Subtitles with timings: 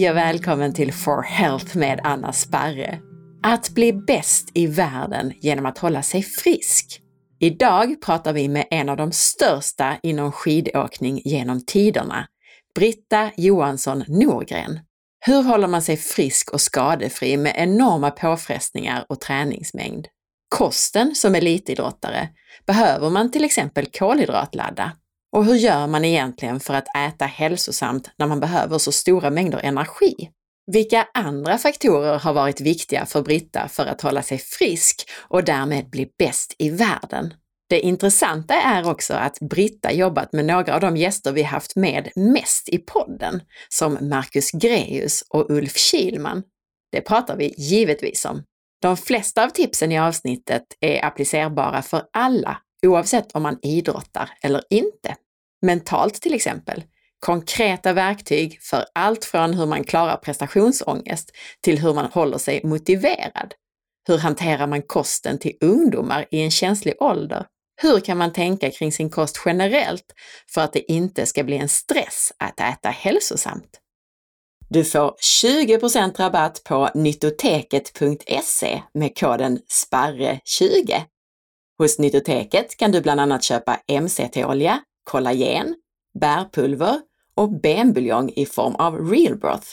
[0.00, 2.98] Hej och välkommen till For Health med Anna Sparre.
[3.42, 7.00] Att bli bäst i världen genom att hålla sig frisk.
[7.40, 12.26] Idag pratar vi med en av de största inom skidåkning genom tiderna,
[12.74, 14.80] Britta Johansson Norgren.
[15.26, 20.06] Hur håller man sig frisk och skadefri med enorma påfrestningar och träningsmängd?
[20.48, 22.28] Kosten som elitidrottare,
[22.66, 24.92] behöver man till exempel kolhydratladda?
[25.32, 29.58] Och hur gör man egentligen för att äta hälsosamt när man behöver så stora mängder
[29.58, 30.30] energi?
[30.72, 35.90] Vilka andra faktorer har varit viktiga för Britta för att hålla sig frisk och därmed
[35.90, 37.34] bli bäst i världen?
[37.68, 42.10] Det intressanta är också att Britta jobbat med några av de gäster vi haft med
[42.16, 46.42] mest i podden, som Marcus Greus och Ulf Kilman.
[46.92, 48.42] Det pratar vi givetvis om.
[48.82, 54.62] De flesta av tipsen i avsnittet är applicerbara för alla, oavsett om man idrottar eller
[54.70, 55.16] inte.
[55.62, 56.82] Mentalt till exempel.
[57.20, 63.54] Konkreta verktyg för allt från hur man klarar prestationsångest till hur man håller sig motiverad.
[64.08, 67.46] Hur hanterar man kosten till ungdomar i en känslig ålder?
[67.82, 70.14] Hur kan man tänka kring sin kost generellt
[70.54, 73.80] för att det inte ska bli en stress att äta hälsosamt?
[74.68, 81.02] Du får 20% rabatt på nyttoteket.se med koden SPARRE20.
[81.80, 85.74] Hos Nytoteket kan du bland annat köpa MCT-olja, kollagen,
[86.20, 87.00] bärpulver
[87.34, 89.66] och benbuljong i form av real broth,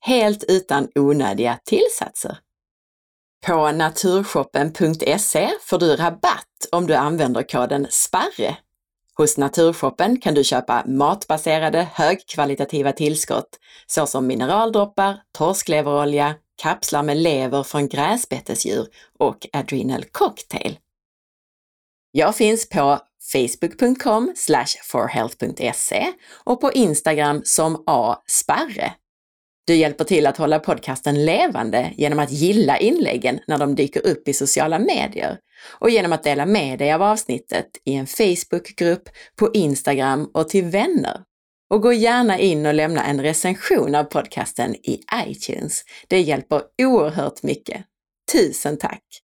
[0.00, 2.38] helt utan onödiga tillsatser.
[3.46, 8.56] På naturshoppen.se får du rabatt om du använder koden SPARRE.
[9.16, 17.88] Hos Naturshoppen kan du köpa matbaserade högkvalitativa tillskott såsom mineraldroppar, torskleverolja, kapslar med lever från
[17.88, 18.86] gräsbettesdjur
[19.18, 20.78] och Adrenal Cocktail.
[22.16, 22.98] Jag finns på
[23.32, 24.34] facebook.com
[24.84, 26.12] forhealth.se
[26.44, 28.92] och på Instagram som asparre.
[29.66, 34.28] Du hjälper till att hålla podcasten levande genom att gilla inläggen när de dyker upp
[34.28, 35.38] i sociala medier
[35.78, 40.64] och genom att dela med dig av avsnittet i en Facebookgrupp, på Instagram och till
[40.64, 41.20] vänner.
[41.70, 45.84] Och gå gärna in och lämna en recension av podcasten i iTunes.
[46.08, 47.84] Det hjälper oerhört mycket.
[48.32, 49.23] Tusen tack!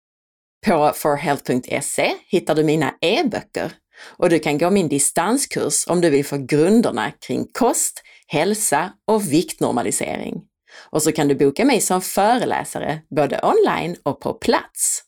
[0.66, 3.72] På forhealth.se hittar du mina e-böcker
[4.16, 9.32] och du kan gå min distanskurs om du vill få grunderna kring kost, hälsa och
[9.32, 10.42] viktnormalisering.
[10.90, 15.02] Och så kan du boka mig som föreläsare både online och på plats.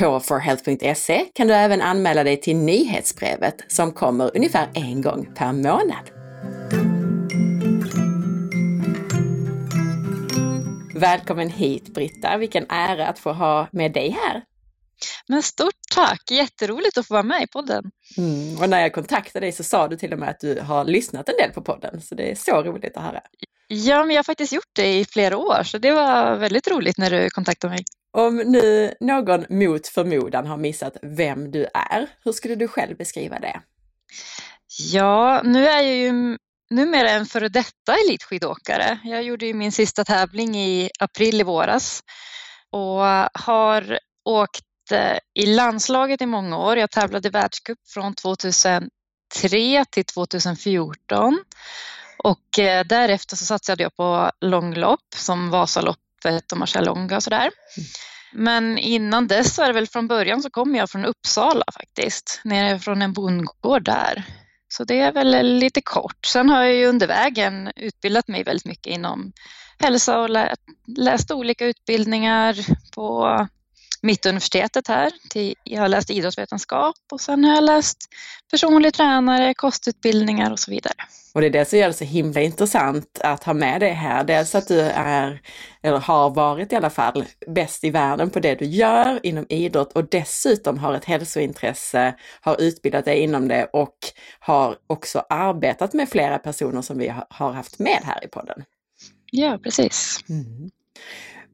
[0.00, 5.52] På forhealth.se kan du även anmäla dig till nyhetsbrevet som kommer ungefär en gång per
[5.52, 6.10] månad.
[10.94, 14.42] Välkommen hit Britta, vilken ära att få ha med dig här.
[15.28, 17.90] Men stort tack, jätteroligt att få vara med i podden.
[18.16, 18.60] Mm.
[18.60, 21.28] Och när jag kontaktade dig så sa du till och med att du har lyssnat
[21.28, 23.20] en del på podden, så det är så roligt att höra.
[23.68, 26.98] Ja, men jag har faktiskt gjort det i flera år, så det var väldigt roligt
[26.98, 27.84] när du kontaktade mig.
[28.10, 33.38] Om nu någon mot förmodan har missat vem du är, hur skulle du själv beskriva
[33.38, 33.60] det?
[34.92, 36.38] Ja, nu är jag ju
[36.70, 38.98] numera en före detta elitskidåkare.
[39.04, 42.02] Jag gjorde ju min sista tävling i april i våras
[42.70, 43.00] och
[43.42, 46.78] har åkt Eh, i landslaget i många år.
[46.78, 48.90] Jag tävlade i världscup från 2003
[49.90, 51.44] till 2014
[52.18, 57.50] och eh, därefter så satsade jag på långlopp som Vasaloppet och Marcialonga och sådär.
[58.32, 62.40] Men innan dess så är det väl från början så kom jag från Uppsala faktiskt,
[62.44, 64.24] nere från en bondgård där.
[64.68, 66.26] Så det är väl lite kort.
[66.26, 69.32] Sen har jag ju under vägen utbildat mig väldigt mycket inom
[69.78, 70.28] hälsa och
[70.86, 72.56] läst olika utbildningar
[72.94, 73.38] på
[74.02, 75.12] Mittuniversitetet här.
[75.30, 77.98] Till, jag har läst idrottsvetenskap och sen har jag läst
[78.50, 80.94] personlig tränare, kostutbildningar och så vidare.
[81.34, 84.24] Och det är det som gör det så himla intressant att ha med dig här.
[84.24, 85.40] Dels att du är,
[85.82, 89.92] eller har varit i alla fall, bäst i världen på det du gör inom idrott
[89.92, 93.96] och dessutom har ett hälsointresse, har utbildat dig inom det och
[94.38, 98.64] har också arbetat med flera personer som vi har haft med här i podden.
[99.30, 100.18] Ja, precis.
[100.28, 100.70] Mm.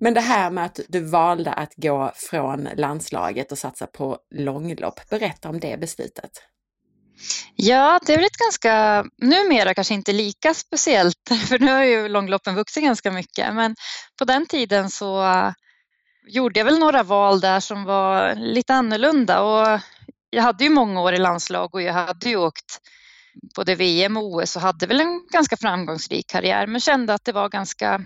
[0.00, 5.00] Men det här med att du valde att gå från landslaget och satsa på långlopp,
[5.10, 6.30] berätta om det beslutet.
[7.56, 12.08] Ja, det är väl ett ganska, numera kanske inte lika speciellt, för nu har ju
[12.08, 13.76] långloppen vuxit ganska mycket, men
[14.18, 15.24] på den tiden så
[16.28, 19.80] gjorde jag väl några val där som var lite annorlunda och
[20.30, 22.78] jag hade ju många år i landslag och jag hade ju åkt
[23.56, 27.32] både VM och OS och hade väl en ganska framgångsrik karriär men kände att det
[27.32, 28.04] var ganska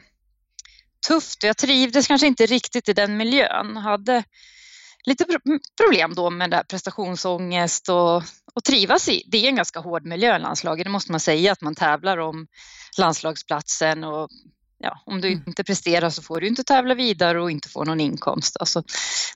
[1.08, 1.43] tufft.
[1.43, 3.76] Jag trivdes kanske inte riktigt i den miljön.
[3.76, 4.25] Hade
[5.04, 5.25] lite
[5.81, 8.16] problem då med där prestationsångest och,
[8.54, 9.22] och trivas i.
[9.26, 12.46] Det är en ganska hård miljö, landslaget, det måste man säga, att man tävlar om
[12.99, 14.28] landslagsplatsen och
[14.78, 15.44] ja, om du mm.
[15.46, 18.56] inte presterar så får du inte tävla vidare och inte få någon inkomst.
[18.60, 18.82] Alltså,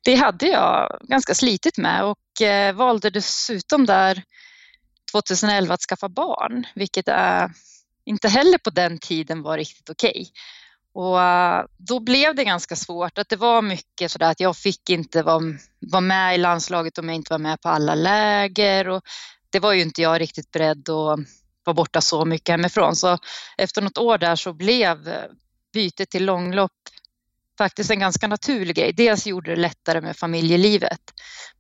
[0.05, 4.23] det hade jag ganska slitit med och eh, valde dessutom där
[5.13, 7.51] 2011 att skaffa barn, vilket är,
[8.05, 10.11] inte heller på den tiden var riktigt okej.
[10.11, 10.27] Okay.
[10.97, 13.19] Och uh, då blev det ganska svårt.
[13.19, 15.43] Att det var mycket sådär att jag fick inte vara,
[15.81, 18.89] vara med i landslaget om jag inte var med på alla läger.
[18.89, 19.03] Och
[19.51, 21.19] det var ju inte jag riktigt beredd att
[21.65, 22.97] vara borta så mycket hemifrån.
[22.97, 23.19] Så
[23.59, 25.25] efter något år där så blev eh,
[25.73, 26.73] bytet till långlopp
[27.59, 28.93] faktiskt en ganska naturlig grej.
[28.93, 31.01] Dels gjorde det lättare med familjelivet.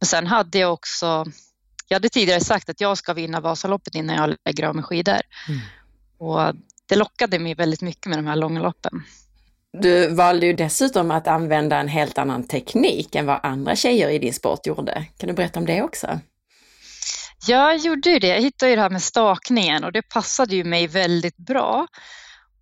[0.01, 1.25] Men sen hade jag också,
[1.89, 5.21] jag hade tidigare sagt att jag ska vinna Vasaloppet innan jag lägger av med skidor.
[5.49, 5.61] Mm.
[6.19, 6.55] Och
[6.87, 9.03] det lockade mig väldigt mycket med de här långa loppen.
[9.81, 14.19] Du valde ju dessutom att använda en helt annan teknik än vad andra tjejer i
[14.19, 15.05] din sport gjorde.
[15.19, 16.21] Kan du berätta om det också?
[17.47, 18.27] Jag gjorde ju det.
[18.27, 21.87] Jag hittade ju det här med stakningen och det passade ju mig väldigt bra.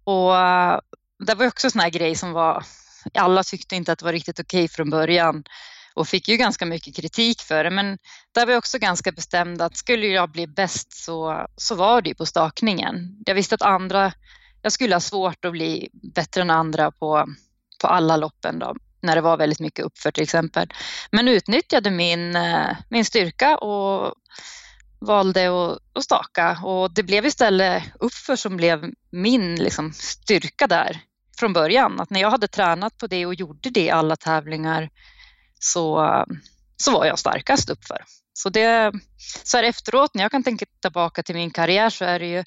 [0.04, 0.78] Och eh,
[1.26, 2.64] det var också en sån här grej som var,
[3.14, 5.44] alla tyckte inte att det var riktigt okej okay från början
[5.94, 7.70] och fick ju ganska mycket kritik för det.
[7.70, 7.98] Men
[8.34, 12.08] där var jag också ganska bestämd att skulle jag bli bäst så, så var det
[12.08, 13.22] ju på stakningen.
[13.26, 14.12] Jag visste att andra,
[14.64, 17.26] jag skulle ha svårt att bli bättre än andra på,
[17.80, 20.68] på alla loppen då, när det var väldigt mycket uppför till exempel.
[21.10, 24.14] Men utnyttjade min, eh, min styrka och
[25.00, 31.00] valde att, att staka och det blev istället uppför som blev min liksom, styrka där
[31.38, 32.00] från början.
[32.00, 34.90] Att när jag hade tränat på det och gjorde det i alla tävlingar
[35.58, 36.24] så,
[36.76, 38.04] så var jag starkast uppför.
[38.32, 38.92] Så, det,
[39.44, 42.44] så här efteråt, när jag kan tänka tillbaka till min karriär så är det ju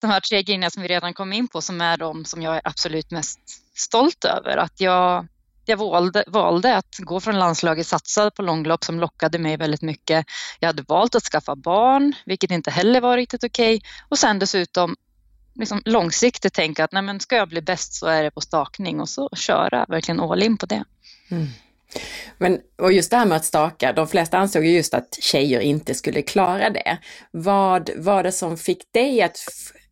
[0.00, 2.56] de här tre grejerna som vi redan kom in på som är de som jag
[2.56, 3.38] är absolut mest
[3.74, 4.56] stolt över.
[4.56, 5.26] Att jag
[5.68, 10.26] jag valde, valde att gå från landslaget, satsa på långlopp som lockade mig väldigt mycket.
[10.60, 13.76] Jag hade valt att skaffa barn, vilket inte heller var riktigt okej.
[13.76, 13.88] Okay.
[14.08, 14.96] Och sen dessutom
[15.54, 19.00] liksom långsiktigt tänka att nej men ska jag bli bäst så är det på stakning
[19.00, 20.84] och så köra verkligen all in på det.
[21.30, 21.46] Mm.
[22.38, 25.60] Men, och just det här med att staka, de flesta ansåg ju just att tjejer
[25.60, 26.98] inte skulle klara det.
[27.30, 29.38] Vad var det som fick dig att,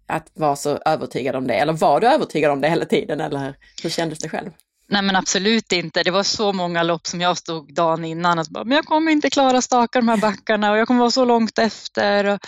[0.07, 1.55] att vara så övertygad om det?
[1.55, 4.51] Eller var du övertygad om det hela tiden eller hur kändes det själv?
[4.89, 6.03] Nej men absolut inte.
[6.03, 9.13] Det var så många lopp som jag stod dagen innan och bara, men jag kommer
[9.13, 12.25] inte klara staka de här backarna och jag kommer vara så långt efter.
[12.25, 12.39] Och,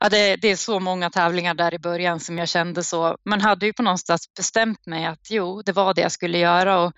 [0.00, 3.16] ja, det, det, är så många tävlingar där i början som jag kände så.
[3.24, 6.80] Men hade ju på någonstans bestämt mig att jo, det var det jag skulle göra.
[6.80, 6.92] Och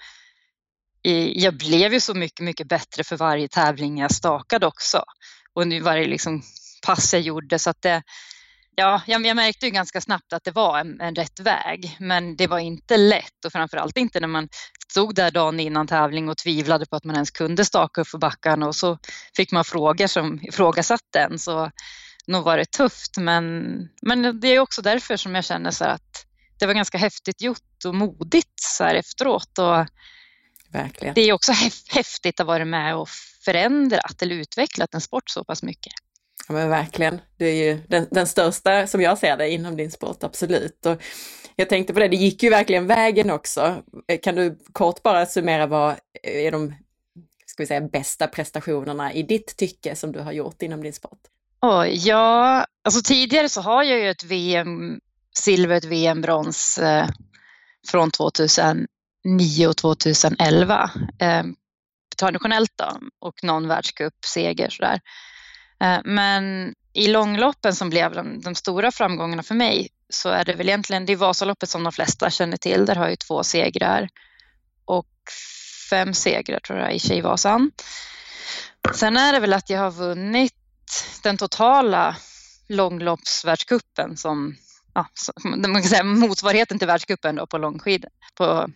[1.02, 5.04] i, jag blev ju så mycket, mycket bättre för varje tävling jag stakade också.
[5.54, 6.42] Och nu varje liksom
[6.86, 8.02] pass jag gjorde så att det,
[8.80, 12.36] Ja, jag, jag märkte ju ganska snabbt att det var en, en, rätt väg, men
[12.36, 14.48] det var inte lätt och framförallt inte när man
[14.90, 18.18] stod där dagen innan tävling och tvivlade på att man ens kunde staka upp för
[18.18, 18.98] backarna och så
[19.36, 21.38] fick man frågor som ifrågasatte en.
[21.38, 21.70] Så
[22.26, 26.26] nog var det tufft, men, men det är också därför som jag känner så att
[26.58, 29.58] det var ganska häftigt gjort och modigt så här efteråt.
[29.58, 29.86] Och
[30.72, 31.14] Verkligen.
[31.14, 31.52] Det är också
[31.90, 33.08] häftigt att vara med och
[33.44, 35.92] förändrat eller utvecklat en sport så pass mycket.
[36.50, 39.90] Ja men verkligen, det är ju den, den, största som jag ser det inom din
[39.90, 40.86] sport, absolut.
[40.86, 41.02] Och
[41.56, 43.82] jag tänkte på det, det gick ju verkligen vägen också.
[44.08, 46.74] Eh, kan du kort bara summera vad är de
[47.46, 51.18] ska vi säga, bästa prestationerna i ditt tycke som du har gjort inom din sport?
[51.60, 55.00] Oh, ja, alltså tidigare så har jag ju ett VM,
[55.38, 57.08] silver, ett VM-brons eh,
[57.88, 58.86] från 2009
[59.68, 60.90] och 2011.
[61.18, 61.44] Eh,
[62.18, 65.00] traditionellt då, och någon världscupseger sådär.
[65.80, 70.54] Eh, men i långloppen som blev de, de, stora framgångarna för mig så är det
[70.54, 72.86] väl egentligen det är Vasaloppet som de flesta känner till.
[72.86, 74.08] Där har jag ju två segrar
[74.84, 75.08] och
[75.90, 77.70] fem segrar tror jag i Tjejvasan.
[78.94, 80.54] Sen är det väl att jag har vunnit
[81.22, 82.16] den totala
[82.68, 84.56] långloppsvärldscupen som
[84.94, 85.06] ja,
[85.44, 88.68] man kan säga motsvarigheten till världscupen då på långskid på,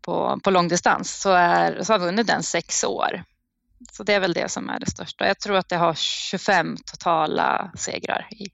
[0.00, 3.24] på, på långdistans så, är, så har jag vunnit den sex år.
[3.92, 5.26] Så det är väl det som är det största.
[5.26, 8.46] Jag tror att jag har 25 totala segrar i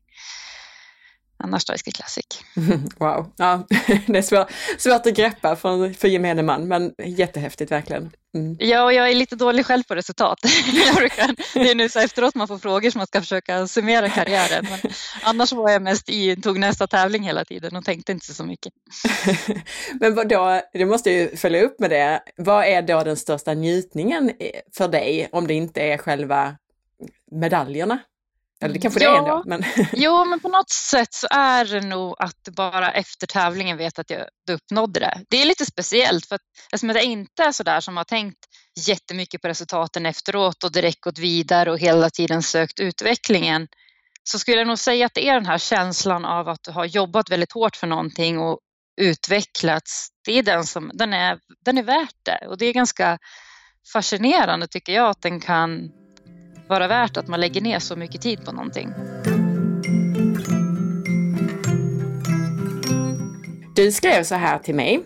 [1.42, 2.26] Anastasiska Classic.
[2.98, 3.66] Wow, ja,
[4.06, 4.46] det är svår,
[4.78, 8.10] svårt att greppa för, för gemene man, men jättehäftigt verkligen.
[8.34, 8.56] Mm.
[8.60, 10.38] Ja, och jag är lite dålig själv på resultat.
[11.54, 14.66] det är nu så efteråt man får frågor som man ska försöka summera karriären.
[14.70, 18.44] Men annars var jag mest i, tog nästa tävling hela tiden och tänkte inte så
[18.44, 18.72] mycket.
[20.00, 22.22] men vad då, det måste ju följa upp med det.
[22.36, 24.32] Vad är då den största njutningen
[24.76, 26.56] för dig om det inte är själva
[27.30, 27.98] medaljerna?
[28.62, 29.42] Eller det kanske det är ändå.
[29.46, 29.64] Men...
[29.92, 34.10] jo, men på något sätt så är det nog att bara efter tävlingen vet att
[34.10, 35.20] jag uppnådde det.
[35.28, 36.42] Det är lite speciellt för att
[36.72, 38.38] eftersom jag inte är sådär som har tänkt
[38.88, 43.68] jättemycket på resultaten efteråt och direkt gått vidare och hela tiden sökt utvecklingen
[44.24, 46.84] så skulle jag nog säga att det är den här känslan av att du har
[46.84, 48.58] jobbat väldigt hårt för någonting och
[49.00, 52.46] utvecklats, det är den som, den är, den är värt det.
[52.48, 53.18] Och det är ganska
[53.92, 55.90] fascinerande tycker jag att den kan
[56.68, 58.88] vara värt att man lägger ner så mycket tid på någonting.
[63.76, 65.02] Du skrev så här till mig.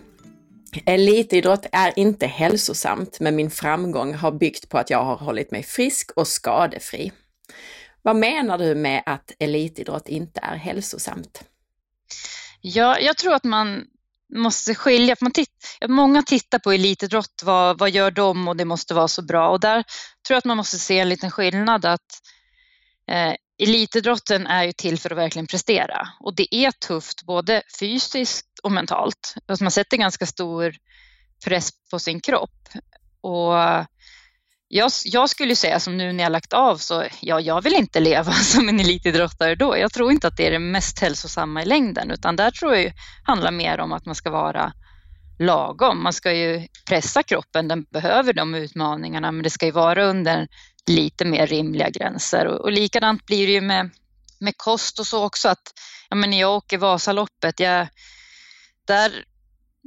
[0.85, 5.63] Elitidrott är inte hälsosamt, men min framgång har byggt på att jag har hållit mig
[5.63, 7.11] frisk och skadefri.
[8.01, 11.43] Vad menar du med att elitidrott inte är hälsosamt?
[12.61, 13.85] Ja, jag tror att man
[14.35, 15.15] måste skilja.
[15.21, 19.21] Man titt, många tittar på elitidrott, vad, vad gör de och det måste vara så
[19.21, 19.49] bra.
[19.49, 19.83] Och där
[20.27, 22.21] tror jag att man måste se en liten skillnad att
[23.11, 28.59] eh, elitidrotten är ju till för att verkligen prestera och det är tufft både fysiskt
[28.63, 29.35] och mentalt.
[29.45, 30.75] Alltså man sätter ganska stor
[31.45, 32.69] press på sin kropp.
[33.21, 33.53] Och
[34.67, 37.99] jag, jag skulle säga som nu när jag lagt av så ja, jag vill inte
[37.99, 39.77] leva som en elitidrottare då.
[39.77, 42.85] Jag tror inte att det är det mest hälsosamma i längden utan där tror jag
[42.85, 42.93] det
[43.23, 44.73] handlar mer om att man ska vara
[45.39, 46.03] lagom.
[46.03, 50.47] Man ska ju pressa kroppen, den behöver de utmaningarna men det ska ju vara under
[50.87, 52.45] lite mer rimliga gränser.
[52.45, 53.89] Och, och likadant blir det ju med,
[54.39, 55.73] med kost och så också att
[56.09, 57.87] ja, men när jag åker Vasaloppet, jag,
[58.87, 59.11] där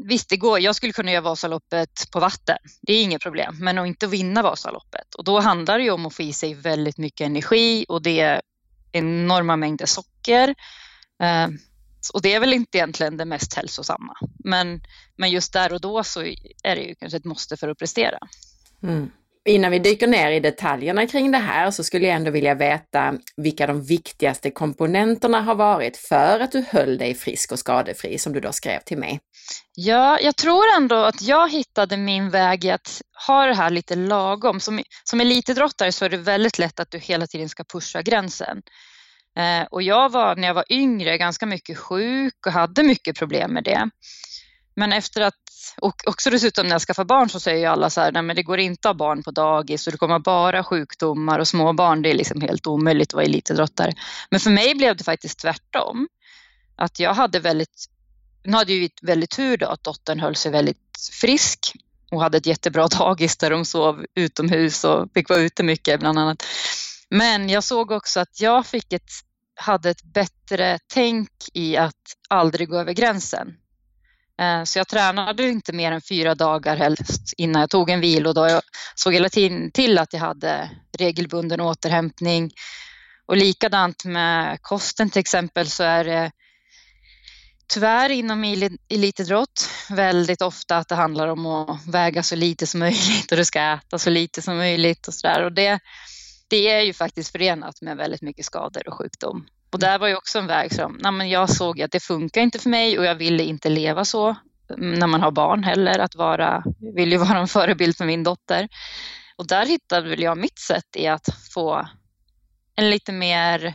[0.09, 0.61] Visst, det går.
[0.61, 2.57] Jag skulle kunna göra Vasaloppet på vatten.
[2.83, 3.57] Det är inget problem.
[3.61, 5.15] Men att inte vinna Vasaloppet.
[5.15, 8.21] Och då handlar det ju om att få i sig väldigt mycket energi och det
[8.21, 8.43] är
[8.93, 10.55] enorma mängder socker.
[11.23, 11.49] Eh,
[12.13, 14.17] och det är väl inte egentligen det mest hälsosamma.
[14.45, 14.83] Men,
[15.17, 16.21] men just där och då så
[16.63, 18.19] är det ju kanske ett måste för att prestera.
[18.83, 19.11] Mm.
[19.45, 23.15] Innan vi dyker ner i detaljerna kring det här så skulle jag ändå vilja veta
[23.37, 28.33] vilka de viktigaste komponenterna har varit för att du höll dig frisk och skadefri som
[28.33, 29.21] du då skrev till mig.
[29.75, 33.97] Ja, jag tror ändå att jag hittade min väg i att ha det här lite
[33.97, 34.61] lagom.
[34.61, 38.63] Som, som elitidrottare så är det väldigt lätt att du hela tiden ska pusha gränsen.
[39.37, 43.53] Eh, och jag var när jag var yngre ganska mycket sjuk och hade mycket problem
[43.53, 43.91] med det.
[44.77, 45.35] Men efter att,
[45.81, 48.37] och också dessutom när jag skaffade barn så säger ju alla så här, nej men
[48.37, 52.03] det går inte att ha barn på dagis och det kommer bara sjukdomar och småbarn.
[52.03, 53.93] det är liksom helt omöjligt att vara elitidrottare.
[54.31, 56.09] Men för mig blev det faktiskt tvärtom.
[56.77, 57.87] Att jag hade väldigt,
[58.43, 61.73] nu hade ju väldigt tur då att dottern höll sig väldigt frisk
[62.11, 66.19] och hade ett jättebra dagis där de sov utomhus och fick vara ute mycket bland
[66.19, 66.47] annat.
[67.11, 69.11] Men jag såg också att jag fick ett,
[69.55, 73.49] hade ett bättre tänk i att aldrig gå över gränsen.
[74.41, 78.51] Eh, så jag tränade inte mer än fyra dagar helst innan jag tog en vilodag.
[78.51, 78.63] Jag
[78.95, 82.51] såg hela tiden till att jag hade regelbunden återhämtning.
[83.27, 86.31] Och likadant med kosten till exempel så är det
[87.71, 88.45] tyvärr inom
[88.89, 93.45] elitidrott väldigt ofta att det handlar om att väga så lite som möjligt och du
[93.45, 95.45] ska äta så lite som möjligt och sådär.
[95.45, 95.81] Och det,
[96.49, 99.47] det är ju faktiskt förenat med väldigt mycket skador och sjukdom.
[99.73, 102.41] Och där var ju också en väg som, nej men jag såg att det funkar
[102.41, 104.37] inte för mig och jag ville inte leva så
[104.77, 108.69] när man har barn heller, att vara, vill ju vara en förebild för min dotter.
[109.37, 111.89] Och där hittade väl jag mitt sätt i att få
[112.77, 113.75] en lite mer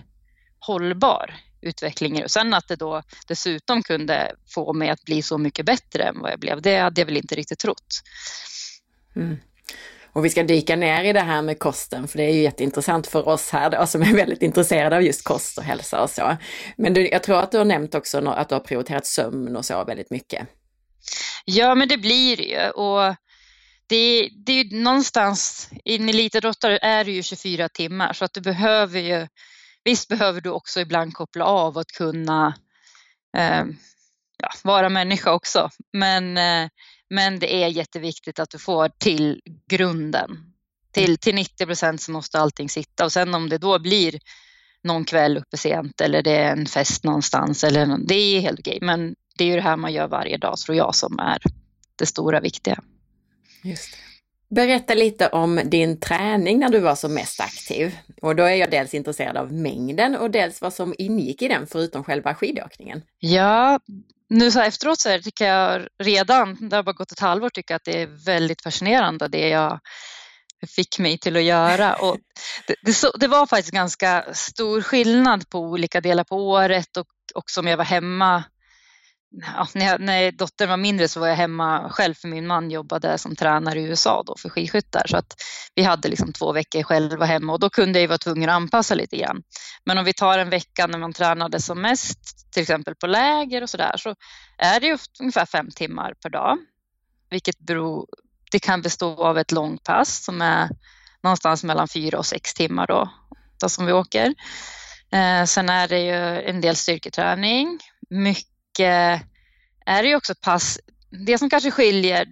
[0.59, 2.23] hållbar utveckling.
[2.23, 6.19] Och sen att det då dessutom kunde få mig att bli så mycket bättre än
[6.19, 8.01] vad jag blev, det hade jag väl inte riktigt trott.
[9.15, 9.37] Mm.
[10.13, 13.07] Och vi ska dyka ner i det här med kosten, för det är ju jätteintressant
[13.07, 16.37] för oss här då, som är väldigt intresserade av just kost och hälsa och så.
[16.77, 19.65] Men du, jag tror att du har nämnt också att du har prioriterat sömn och
[19.65, 20.47] så väldigt mycket.
[21.45, 22.69] Ja, men det blir det ju.
[22.69, 23.15] Och
[23.87, 28.33] det, det är ju någonstans, i en elitidrottare är det ju 24 timmar så att
[28.33, 29.27] du behöver ju,
[29.85, 32.55] visst behöver du också ibland koppla av och kunna
[33.37, 33.65] eh,
[34.37, 35.69] ja, vara människa också.
[35.93, 36.69] Men eh,
[37.09, 40.37] men det är jätteviktigt att du får till grunden.
[40.91, 44.19] Till, till 90 procent så måste allting sitta och sen om det då blir
[44.83, 48.79] någon kväll uppe sent eller det är en fest någonstans eller det är helt okej.
[48.81, 51.37] Men det är ju det här man gör varje dag tror jag som är
[51.95, 52.79] det stora viktiga.
[53.63, 54.04] Just det.
[54.55, 57.97] Berätta lite om din träning när du var som mest aktiv.
[58.21, 61.67] Och då är jag dels intresserad av mängden och dels vad som ingick i den
[61.67, 63.01] förutom själva skidåkningen.
[63.19, 63.79] Ja,
[64.29, 67.73] nu så här efteråt så tycker jag redan, det har bara gått ett halvår, tycker
[67.73, 69.79] jag att det är väldigt fascinerande det jag
[70.75, 71.93] fick mig till att göra.
[71.95, 72.17] Och
[72.67, 77.07] det, det, så, det var faktiskt ganska stor skillnad på olika delar på året och
[77.33, 78.43] också om jag var hemma
[79.41, 82.71] ja, när, jag, när dottern var mindre så var jag hemma själv för min man
[82.71, 85.33] jobbade som tränare i USA då för skidskyttar så att
[85.75, 88.95] vi hade liksom två veckor själva hemma och då kunde jag vara tvungen att anpassa
[88.95, 89.43] lite grann.
[89.85, 93.61] Men om vi tar en vecka när man tränade som mest, till exempel på läger
[93.61, 94.15] och sådär så
[94.57, 96.57] är det ju ungefär fem timmar per dag,
[97.29, 98.07] vilket beror,
[98.51, 100.69] det kan bestå av ett långpass som är
[101.23, 103.09] någonstans mellan fyra och sex timmar då,
[103.61, 104.33] då som vi åker.
[105.11, 109.19] Eh, sen är det ju en del styrketräning, mycket Eh,
[109.85, 110.79] är det ju också pass,
[111.25, 112.27] det som kanske skiljer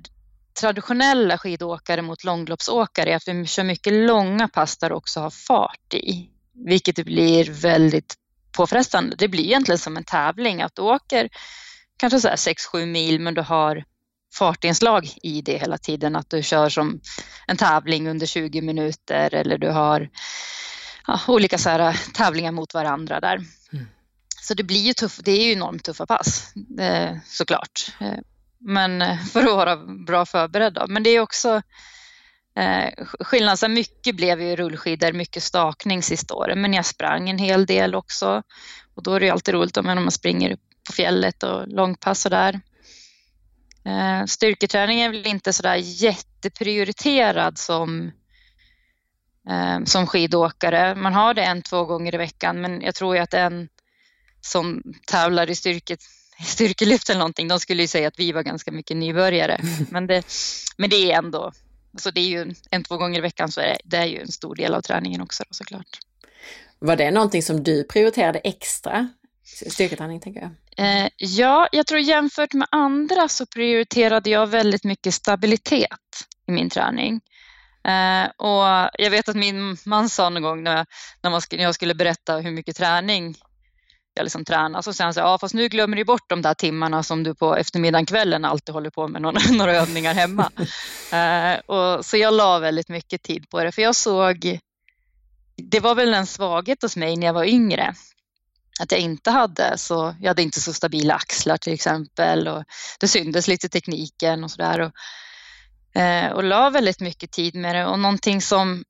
[0.59, 5.93] traditionella skidåkare mot långloppsåkare är att vi kör mycket långa pass där också har fart
[5.93, 6.29] i,
[6.65, 8.15] vilket blir väldigt
[8.57, 9.15] påfrestande.
[9.15, 11.29] Det blir egentligen som en tävling att du åker
[11.97, 13.83] kanske så 6-7 mil men du har
[14.33, 17.01] fartinslag i det hela tiden, att du kör som
[17.47, 20.09] en tävling under 20 minuter eller du har
[21.07, 23.35] ja, olika så här, eh, tävlingar mot varandra där.
[23.73, 23.87] Mm.
[24.43, 27.95] Så det blir ju tufft, det är ju enormt tuffa pass eh, såklart.
[28.01, 28.19] Eh,
[28.59, 30.85] men eh, för att vara bra förberedd då.
[30.87, 31.61] Men det är också
[32.55, 37.37] eh, skillnad, så mycket blev ju rullskidor, mycket stakning sista året, men jag sprang en
[37.37, 38.43] hel del också.
[38.95, 40.57] Och då är det ju alltid roligt om man springer
[40.87, 42.59] på fjället och långpass och där.
[43.85, 48.11] Eh, styrketräning är väl inte sådär jätteprioriterad som,
[49.49, 50.95] eh, som skidåkare.
[50.95, 53.69] Man har det en, två gånger i veckan, men jag tror ju att en
[54.45, 55.99] som tävlar i styrket
[56.45, 59.61] styrkelyft eller någonting, de skulle ju säga att vi var ganska mycket nybörjare.
[59.89, 60.23] Men det,
[60.77, 61.51] men det är ändå,
[61.93, 64.21] alltså det är ju en, två gånger i veckan så är det, det är ju
[64.21, 65.99] en stor del av träningen också då, såklart.
[66.79, 69.09] Var det någonting som du prioriterade extra?
[69.67, 70.51] Styrketräning tänker jag.
[70.77, 75.89] Eh, ja, jag tror jämfört med andra så prioriterade jag väldigt mycket stabilitet
[76.47, 77.21] i min träning.
[77.87, 80.85] Eh, och jag vet att min man sa någon gång när,
[81.21, 83.35] när, man, när jag skulle berätta hur mycket träning
[84.13, 84.81] jag liksom tränar.
[84.81, 87.35] Så säger han så ja fast nu glömmer du bort de där timmarna som du
[87.35, 90.51] på eftermiddagen kvällen alltid håller på med några, några övningar hemma.
[91.13, 94.59] uh, och, så jag la väldigt mycket tid på det för jag såg,
[95.55, 97.93] det var väl en svaghet hos mig när jag var yngre.
[98.79, 102.63] Att jag inte hade så, jag hade inte så stabila axlar till exempel och
[102.99, 104.79] det syntes lite tekniken och sådär.
[104.79, 104.91] Och,
[106.01, 108.83] uh, och la väldigt mycket tid med det och någonting som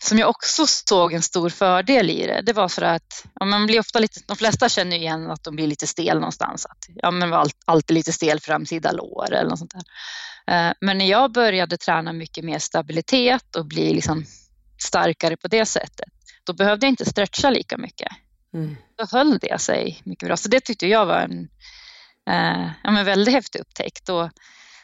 [0.00, 3.66] som jag också såg en stor fördel i det, det var så att ja, man
[3.66, 6.66] blir ofta lite, de flesta känner igen att de blir lite stel någonstans.
[6.66, 9.82] Att, ja, men var alltid lite stel framsida lår eller något sånt där.
[10.54, 14.24] Eh, men när jag började träna mycket mer stabilitet och bli liksom
[14.78, 16.08] starkare på det sättet,
[16.44, 18.12] då behövde jag inte stretcha lika mycket.
[18.54, 18.76] Mm.
[18.98, 20.36] Då höll det sig mycket bra.
[20.36, 21.48] Så det tyckte jag var en
[22.30, 24.08] eh, ja, men väldigt häftig upptäckt.
[24.08, 24.30] Och,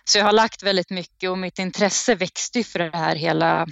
[0.05, 3.67] så jag har lagt väldigt mycket och mitt intresse växte för det här hela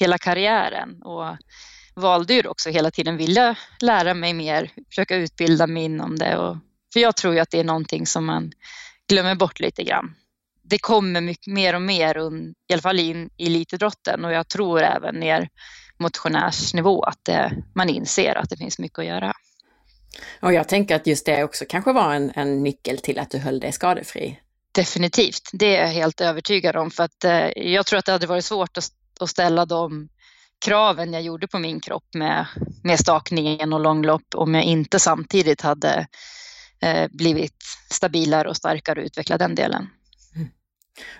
[0.00, 1.36] hela karriären och
[1.94, 6.36] valde ju också hela tiden vilja lära mig mer, försöka utbilda mig inom det.
[6.36, 6.56] Och,
[6.92, 8.52] för jag tror ju att det är någonting som man
[9.08, 10.14] glömmer bort lite grann.
[10.62, 12.16] Det kommer mycket, mer och mer,
[12.68, 15.48] i alla fall in i elitidrotten och jag tror även ner
[15.98, 19.32] motionärsnivå att det, man inser att det finns mycket att göra.
[20.40, 23.38] Och jag tänker att just det också kanske var en, en nyckel till att du
[23.38, 24.40] höll dig skadefri.
[24.72, 28.26] Definitivt, det är jag helt övertygad om för att eh, jag tror att det hade
[28.26, 30.08] varit svårt att och ställa de
[30.64, 32.46] kraven jag gjorde på min kropp med,
[32.84, 36.06] med stakningen och långlopp om jag inte samtidigt hade
[36.82, 37.56] eh, blivit
[37.90, 39.88] stabilare och starkare och utvecklat den delen.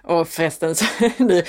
[0.03, 0.85] Och förresten, så,
[1.19, 1.43] du,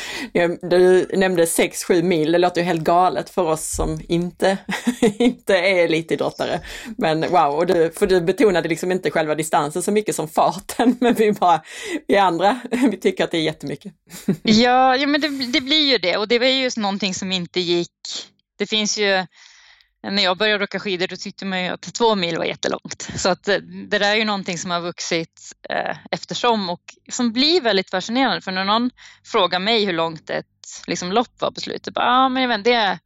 [0.61, 4.57] du nämnde 6-7 mil, det låter ju helt galet för oss som inte,
[5.19, 6.59] inte är elitidrottare.
[6.97, 10.97] Men wow, och du, för du betonade liksom inte själva distansen så mycket som farten,
[11.01, 11.61] men vi bara,
[12.07, 12.59] vi andra,
[12.91, 13.93] vi tycker att det är jättemycket.
[14.43, 17.59] Ja, ja men det, det blir ju det och det var ju någonting som inte
[17.59, 17.91] gick.
[18.57, 19.25] Det finns ju
[20.11, 23.09] när jag började åka skidor då tyckte man ju att två mil var jättelångt.
[23.15, 27.33] Så att eh, det, där är ju någonting som har vuxit eh, eftersom och som
[27.33, 28.41] blir väldigt fascinerande.
[28.41, 28.91] För när någon
[29.25, 30.45] frågar mig hur långt ett
[30.87, 32.99] liksom, lopp var på slutet, bara, ah, men jag vet, det, är,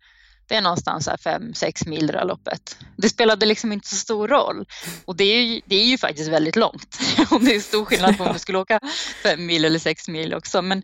[0.48, 2.78] det är någonstans här fem, sex mil det där loppet.
[2.98, 4.66] Det spelade liksom inte så stor roll.
[5.06, 7.00] Och det är ju, det är ju faktiskt väldigt långt.
[7.32, 8.80] och det är stor skillnad på om du skulle åka
[9.24, 10.62] fem mil eller sex mil också.
[10.62, 10.84] Men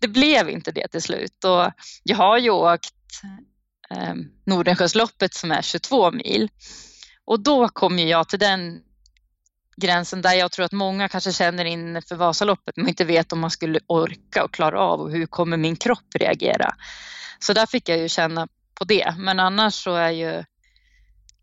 [0.00, 1.44] det blev inte det till slut.
[1.44, 2.92] Och jag har ju åkt
[3.90, 6.48] eh, Nordensjösloppet som är 22 mil.
[7.24, 8.82] Och då kom jag till den
[9.76, 13.40] gränsen där jag tror att många kanske känner in för Vasaloppet men inte vet om
[13.40, 16.74] man skulle orka och klara av och hur kommer min kropp reagera.
[17.38, 19.14] Så där fick jag ju känna på det.
[19.18, 20.44] Men annars så är ju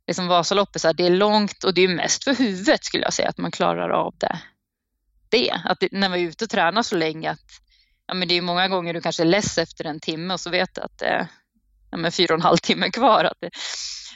[0.08, 3.14] liksom Vasaloppet så här, det är långt och det är mest för huvudet skulle jag
[3.14, 4.40] säga att man klarar av det.
[5.30, 5.52] det.
[5.66, 7.62] Att det, när man är ute och tränar så länge att
[8.08, 10.50] ja, men det är många gånger du kanske är less efter en timme och så
[10.50, 11.28] vet du att det,
[11.94, 13.24] ja, men fyra och en halv timme kvar.
[13.24, 13.50] Att det,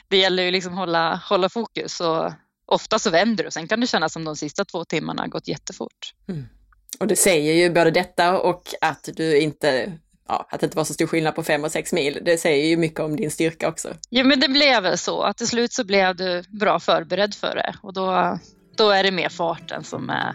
[0.08, 2.32] det gäller ju liksom hålla, hålla fokus och
[2.66, 3.50] ofta så vänder du.
[3.50, 6.14] Sen kan det kännas som de sista två timmarna har gått jättefort.
[6.28, 6.46] Mm.
[7.00, 9.92] Och det säger ju både detta och att du inte
[10.28, 12.18] ja, att det inte var så stor skillnad på fem och sex mil.
[12.22, 13.94] Det säger ju mycket om din styrka också.
[14.10, 17.54] Ja, men det blev väl så att till slut så blev du bra förberedd för
[17.54, 18.38] det och då,
[18.76, 20.34] då är det mer farten som är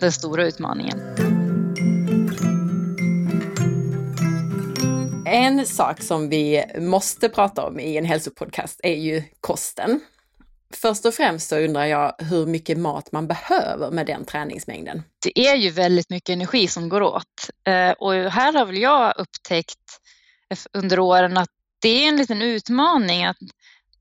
[0.00, 1.45] den stora utmaningen.
[5.28, 10.00] En sak som vi måste prata om i en hälsopodcast är ju kosten.
[10.74, 15.02] Först och främst så undrar jag hur mycket mat man behöver med den träningsmängden.
[15.22, 19.14] Det är ju väldigt mycket energi som går åt eh, och här har väl jag
[19.18, 20.00] upptäckt
[20.72, 21.50] under åren att
[21.82, 23.24] det är en liten utmaning.
[23.24, 23.36] Att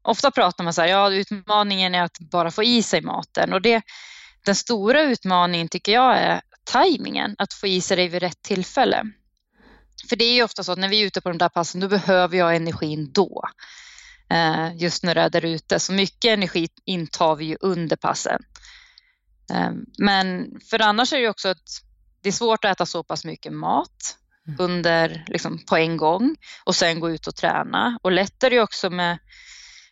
[0.02, 3.62] ofta pratar man så här, ja utmaningen är att bara få i sig maten och
[3.62, 3.82] det,
[4.46, 9.04] den stora utmaningen tycker jag är tajmingen, att få i sig det vid rätt tillfälle.
[10.10, 11.82] För det är ju ofta så att när vi är ute på de där passen,
[11.82, 13.44] då behöver jag energin då.
[14.30, 15.80] Eh, just när du är där ute.
[15.80, 18.42] Så mycket energi intar vi ju under passen.
[19.54, 21.82] Eh, men för annars är det ju också att
[22.22, 24.60] det är svårt att äta så pass mycket mat mm.
[24.60, 28.00] under, liksom, på en gång och sen gå ut och träna.
[28.02, 29.18] Och lätt är det också med,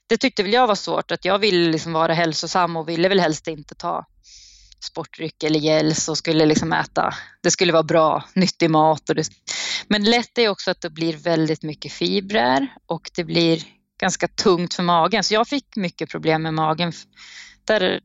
[0.07, 3.19] det tyckte väl jag var svårt, att jag ville liksom vara hälsosam och ville väl
[3.19, 4.05] helst inte ta
[4.83, 9.09] sportdryck eller gels och skulle liksom äta, det skulle vara bra, nyttig mat.
[9.09, 9.29] Och det,
[9.87, 13.63] men lätt är också att det blir väldigt mycket fibrer och det blir
[13.99, 15.23] ganska tungt för magen.
[15.23, 16.93] Så jag fick mycket problem med magen.
[17.65, 18.01] Där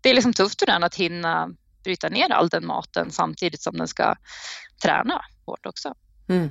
[0.00, 1.50] det är liksom tufft för den att hinna
[1.84, 4.16] bryta ner all den maten samtidigt som den ska
[4.82, 5.94] träna hårt också.
[6.28, 6.50] Mm.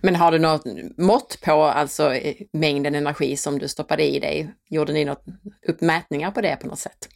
[0.00, 0.64] Men har du något
[0.96, 2.14] mått på alltså
[2.52, 4.54] mängden energi som du stoppade i dig?
[4.70, 5.24] Gjorde ni något
[5.68, 7.08] uppmätningar på det på något sätt?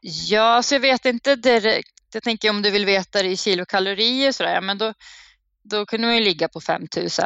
[0.00, 1.92] Ja, så jag vet inte direkt.
[2.12, 4.94] Jag tänker om du vill veta det i kilokalorier så där, men då,
[5.62, 7.24] då kunde man ju ligga på 5000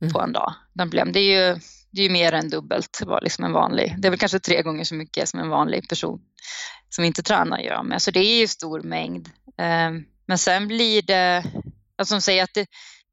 [0.00, 0.12] mm.
[0.12, 0.54] på en dag.
[0.72, 1.60] Det är ju,
[1.90, 4.62] det är ju mer än dubbelt vad liksom en vanlig, det är väl kanske tre
[4.62, 6.20] gånger så mycket som en vanlig person
[6.88, 8.02] som inte tränar gör med.
[8.02, 9.28] Så det är ju stor mängd.
[9.58, 11.44] Ehm, men sen blir det,
[11.98, 12.66] alltså som säger att det,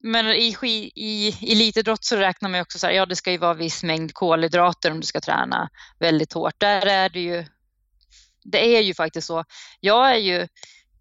[0.03, 0.55] men i,
[0.95, 3.83] i elitidrott så räknar man ju också så här, ja det ska ju vara viss
[3.83, 6.59] mängd kolhydrater om du ska träna väldigt hårt.
[6.59, 7.45] Där är det ju
[8.43, 9.43] det är ju faktiskt så.
[9.79, 10.47] Jag är ju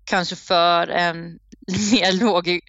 [0.04, 1.38] kanske för en
[1.92, 2.60] mer låg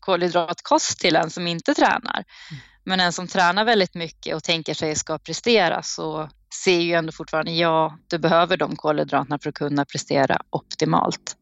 [0.00, 2.24] kolhydratkost till en som inte tränar.
[2.50, 2.62] Mm.
[2.84, 6.28] Men en som tränar väldigt mycket och tänker sig ska prestera så
[6.64, 11.36] ser ju ändå fortfarande, ja, du behöver de kolhydraterna för att kunna prestera optimalt.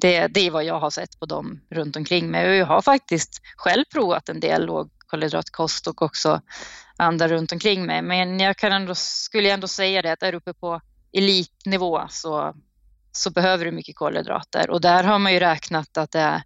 [0.00, 2.82] Det, det är vad jag har sett på dem runt omkring mig och jag har
[2.82, 6.40] faktiskt själv provat en del lågkolhydratkost och också
[6.96, 8.02] andra runt omkring mig.
[8.02, 10.80] Men jag kan ändå, skulle ändå säga det att där uppe på
[11.12, 12.54] elitnivå så,
[13.12, 16.42] så behöver du mycket kolhydrater och där har man ju räknat att det är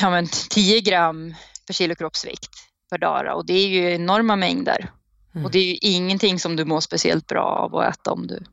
[0.00, 1.34] ja, men 10 gram
[1.66, 2.50] per kilo kroppsvikt
[2.90, 4.90] per dag och det är ju enorma mängder.
[5.34, 5.44] Mm.
[5.44, 8.44] Och det är ju ingenting som du mår speciellt bra av att äta om du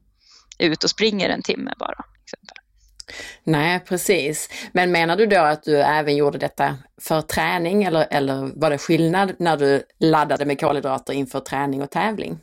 [0.57, 2.05] är ute och springer en timme bara.
[2.23, 2.57] Exempel.
[3.43, 4.49] Nej, precis.
[4.71, 8.77] Men menar du då att du även gjorde detta för träning eller, eller var det
[8.77, 12.39] skillnad när du laddade med kolhydrater inför träning och tävling?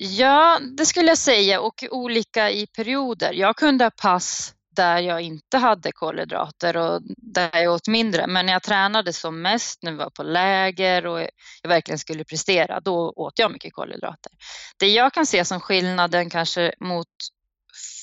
[0.00, 3.32] Ja, det skulle jag säga och olika i perioder.
[3.32, 8.26] Jag kunde ha pass där jag inte hade kolhydrater och där jag åt mindre.
[8.26, 11.20] Men när jag tränade som mest, när vi var på läger och
[11.62, 14.32] jag verkligen skulle prestera, då åt jag mycket kolhydrater.
[14.78, 17.08] Det jag kan se som skillnaden kanske mot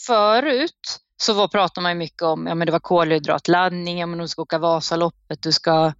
[0.07, 4.27] förut, så var, pratade man mycket om, ja men det var kolhydratladdning, ja men du
[4.27, 5.93] ska åka Vasaloppet, du ska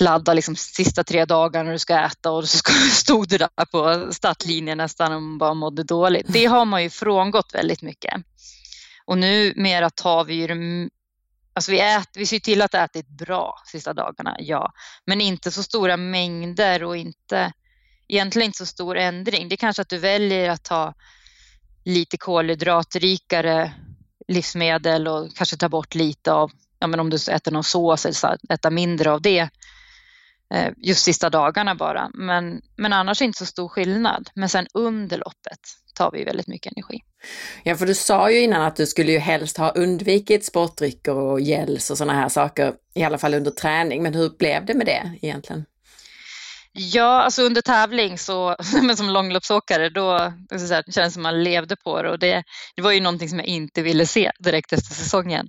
[0.00, 2.58] ladda liksom sista tre dagarna när du ska äta och så
[2.92, 6.26] stod du där på startlinjen nästan och bara mådde dåligt.
[6.28, 8.14] Det har man ju frångått väldigt mycket.
[9.04, 10.88] Och nu mera tar vi ju
[11.52, 14.72] Alltså vi, äter, vi ser till att äta bra sista dagarna, ja.
[15.06, 17.52] Men inte så stora mängder och inte,
[18.08, 19.48] egentligen inte så stor ändring.
[19.48, 20.94] Det är kanske att du väljer att ta
[21.84, 23.72] lite kolhydratrikare
[24.28, 28.38] livsmedel och kanske ta bort lite av, ja men om du äter någon sås, eller
[28.54, 29.48] äta mindre av det
[30.76, 32.10] just sista dagarna bara.
[32.14, 34.30] Men, men annars inte så stor skillnad.
[34.34, 35.60] Men sen under loppet
[35.94, 37.00] tar vi väldigt mycket energi.
[37.62, 41.40] Ja, för du sa ju innan att du skulle ju helst ha undvikit sportdrycker och
[41.40, 44.02] gels och sådana här saker, i alla fall under träning.
[44.02, 45.64] Men hur blev det med det egentligen?
[46.72, 51.76] Ja, alltså under tävling så, men som långloppsåkare, då det kändes det som man levde
[51.76, 52.44] på det och det,
[52.76, 55.48] det var ju någonting som jag inte ville se direkt efter säsongen.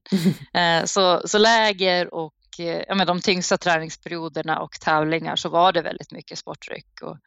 [0.54, 0.88] Mm.
[0.88, 5.72] Så, så läger och Eh, Eh, ja, men de tyngsta träningsperioderna och tävlingar så var
[5.72, 7.18] det väldigt mycket sportdryck och,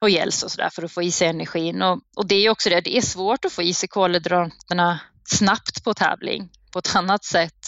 [0.00, 1.82] och gels och sådär för att få i sig energin.
[1.82, 5.84] Och, och det är också det, det är svårt att få i sig kolhydraterna snabbt
[5.84, 7.66] på tävling på ett annat sätt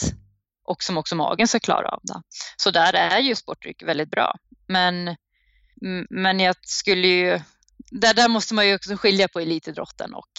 [0.64, 2.00] och som också magen ska klara av.
[2.02, 2.22] Det.
[2.56, 4.34] Så där är ju sportdryck väldigt bra.
[4.68, 5.16] Men,
[6.10, 7.40] men jag skulle ju,
[7.90, 10.30] där, där måste man ju också skilja på elitidrotten och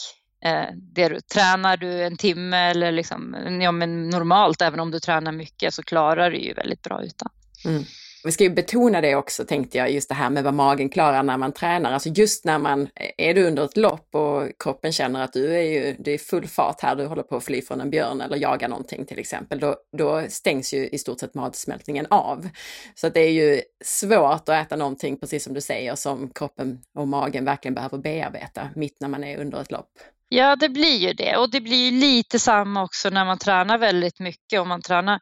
[0.45, 4.99] Eh, det du, tränar du en timme eller liksom, ja, men normalt, även om du
[4.99, 7.29] tränar mycket så klarar du ju väldigt bra utan.
[7.65, 7.83] Mm.
[8.23, 11.23] Vi ska ju betona det också tänkte jag, just det här med vad magen klarar
[11.23, 11.91] när man tränar.
[11.91, 15.55] Alltså just när man, eh, är du under ett lopp och kroppen känner att du
[15.55, 18.21] är ju, det är full fart här, du håller på att fly från en björn
[18.21, 22.49] eller jaga någonting till exempel, då, då stängs ju i stort sett matsmältningen av.
[22.95, 26.79] Så att det är ju svårt att äta någonting, precis som du säger, som kroppen
[26.95, 29.91] och magen verkligen behöver bearbeta mitt när man är under ett lopp.
[30.33, 34.19] Ja, det blir ju det och det blir lite samma också när man tränar väldigt
[34.19, 34.59] mycket.
[34.59, 35.19] Om man tränar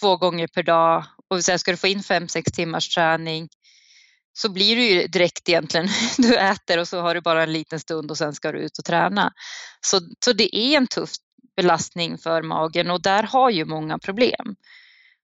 [0.00, 3.48] två gånger per dag och sen ska du få in fem, sex timmars träning
[4.32, 5.88] så blir det ju direkt egentligen,
[6.18, 8.78] du äter och så har du bara en liten stund och sen ska du ut
[8.78, 9.32] och träna.
[9.80, 11.10] Så, så det är en tuff
[11.56, 14.56] belastning för magen och där har ju många problem.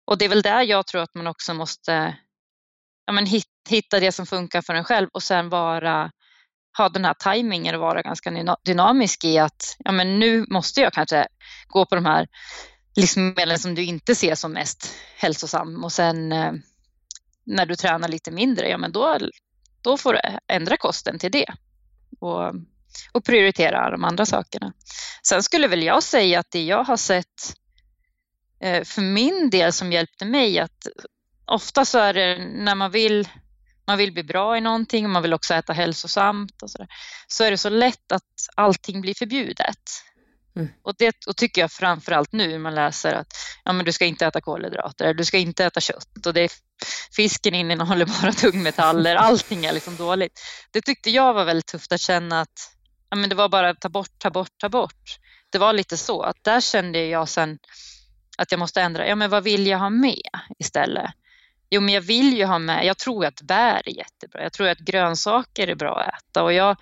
[0.06, 2.18] Och det är väl där jag tror att man också måste
[3.06, 3.26] ja, men
[3.68, 6.10] hitta det som funkar för en själv och sen vara
[6.78, 10.92] ha den här tajmingen och vara ganska dynamisk i att ja, men nu måste jag
[10.92, 11.28] kanske
[11.66, 12.28] gå på de här
[12.96, 16.52] livsmedlen som du inte ser som mest hälsosam och sen eh,
[17.46, 19.18] när du tränar lite mindre, ja men då,
[19.82, 21.46] då får du ändra kosten till det
[22.20, 22.54] och,
[23.12, 24.72] och prioritera de andra sakerna.
[25.28, 27.54] Sen skulle väl jag säga att det jag har sett
[28.60, 30.86] eh, för min del som hjälpte mig att
[31.44, 33.28] ofta så är det när man vill
[33.88, 36.88] man vill bli bra i någonting och man vill också äta hälsosamt och så, där,
[37.26, 38.22] så är det så lätt att
[38.54, 39.78] allting blir förbjudet.
[40.56, 40.68] Mm.
[40.82, 43.26] Och det och tycker jag framförallt nu när man läser att
[43.64, 46.50] ja, men du ska inte äta kolhydrater, du ska inte äta kött och det är,
[47.16, 50.40] fisken innehåller bara tungmetaller, allting är liksom dåligt.
[50.70, 52.72] Det tyckte jag var väldigt tufft att känna att
[53.10, 55.18] ja, men det var bara ta bort, ta bort, ta bort.
[55.50, 57.58] Det var lite så att där kände jag sen
[58.38, 61.10] att jag måste ändra, ja men vad vill jag ha med istället?
[61.70, 64.42] Jo, men jag vill ju ha med, jag tror att bär är jättebra.
[64.42, 66.76] Jag tror att grönsaker är bra att äta och jag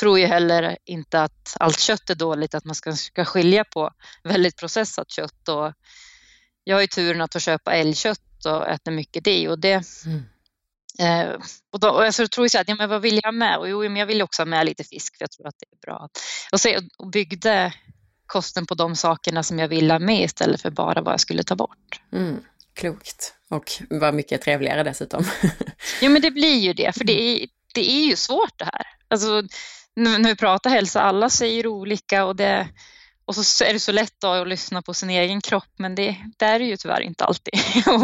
[0.00, 3.90] tror ju heller inte att allt kött är dåligt, att man ska, ska skilja på
[4.24, 5.72] väldigt processat kött och
[6.64, 10.22] jag har ju turen att få köpa älgkött och äta mycket det och det mm.
[10.98, 11.30] Eh,
[11.72, 13.58] och då, och jag tror så att, ja, men vad vill jag ha med?
[13.58, 15.66] Och jo, men jag vill också ha med lite fisk för jag tror att det
[15.76, 16.08] är bra.
[16.52, 17.72] Och, så, och byggde
[18.26, 21.42] kosten på de sakerna som jag ville ha med istället för bara vad jag skulle
[21.42, 22.00] ta bort.
[22.12, 22.44] Mm.
[22.74, 23.35] Klokt.
[23.50, 25.24] Och vad mycket trevligare dessutom.
[26.00, 28.86] ja men det blir ju det, för det är, det är ju svårt det här.
[29.08, 29.42] Alltså,
[29.96, 32.68] när vi pratar hälsa, alla säger olika och, det,
[33.24, 36.44] och så är det så lätt att lyssna på sin egen kropp men det, det
[36.44, 37.54] är det ju tyvärr inte alltid,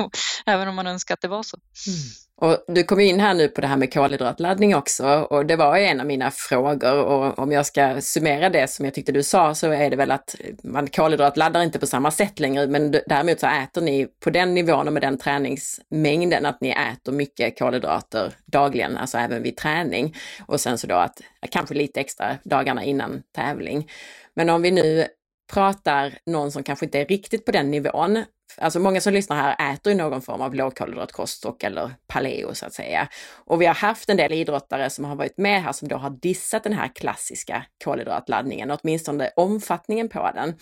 [0.47, 1.59] även om man önskar att det var så.
[1.87, 2.01] Mm.
[2.43, 5.77] Och du kom in här nu på det här med kolhydratladdning också och det var
[5.77, 9.55] en av mina frågor och om jag ska summera det som jag tyckte du sa
[9.55, 13.47] så är det väl att man kolhydratladdar inte på samma sätt längre men däremot så
[13.47, 18.97] äter ni på den nivån och med den träningsmängden att ni äter mycket kolhydrater dagligen,
[18.97, 20.17] alltså även vid träning.
[20.47, 23.91] Och sen så då att kanske lite extra dagarna innan tävling.
[24.35, 25.07] Men om vi nu
[25.53, 28.25] pratar någon som kanske inte är riktigt på den nivån,
[28.59, 32.67] Alltså många som lyssnar här äter ju någon form av lågkolhydratkost och eller paleo så
[32.67, 33.09] att säga.
[33.35, 36.11] Och vi har haft en del idrottare som har varit med här som då har
[36.11, 40.55] dissat den här klassiska kolhydratladdningen, åtminstone omfattningen på den.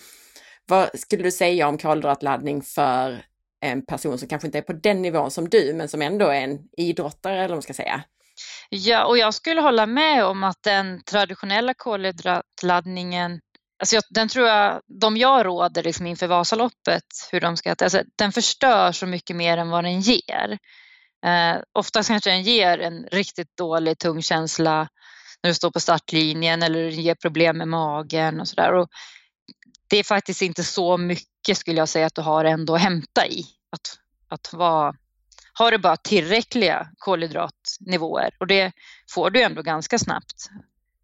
[0.65, 3.25] Vad skulle du säga om kolhydratladdning för
[3.61, 6.41] en person som kanske inte är på den nivån som du, men som ändå är
[6.41, 8.03] en idrottare eller vad man ska säga?
[8.69, 13.39] Ja, och jag skulle hålla med om att den traditionella kolhydratladdningen
[13.81, 18.03] Alltså jag, den tror jag, de jag råder liksom inför Vasaloppet, hur de ska alltså
[18.15, 20.57] den förstör så mycket mer än vad den ger.
[21.25, 24.87] Eh, oftast kanske den ger en riktigt dålig tung känsla
[25.43, 28.87] när du står på startlinjen eller ger problem med magen och sådär.
[29.89, 33.27] Det är faktiskt inte så mycket skulle jag säga att du har ändå att hämta
[33.27, 33.45] i.
[33.71, 34.95] Att, att vara,
[35.53, 38.71] har du bara tillräckliga kolhydratnivåer och det
[39.13, 40.49] får du ändå ganska snabbt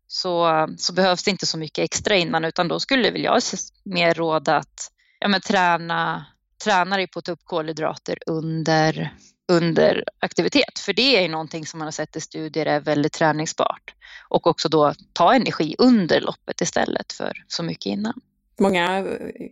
[0.08, 3.41] så, så behövs det inte så mycket extra innan utan då skulle väl jag
[3.86, 6.26] mer råda att ja, men träna,
[6.63, 9.13] träna dig på att ta upp kolhydrater under,
[9.52, 10.80] under aktivitet.
[10.80, 13.93] För det är ju någonting som man har sett i studier är väldigt träningsbart.
[14.30, 18.22] Och också då ta energi under loppet istället för så mycket innan.
[18.60, 19.06] Många eh,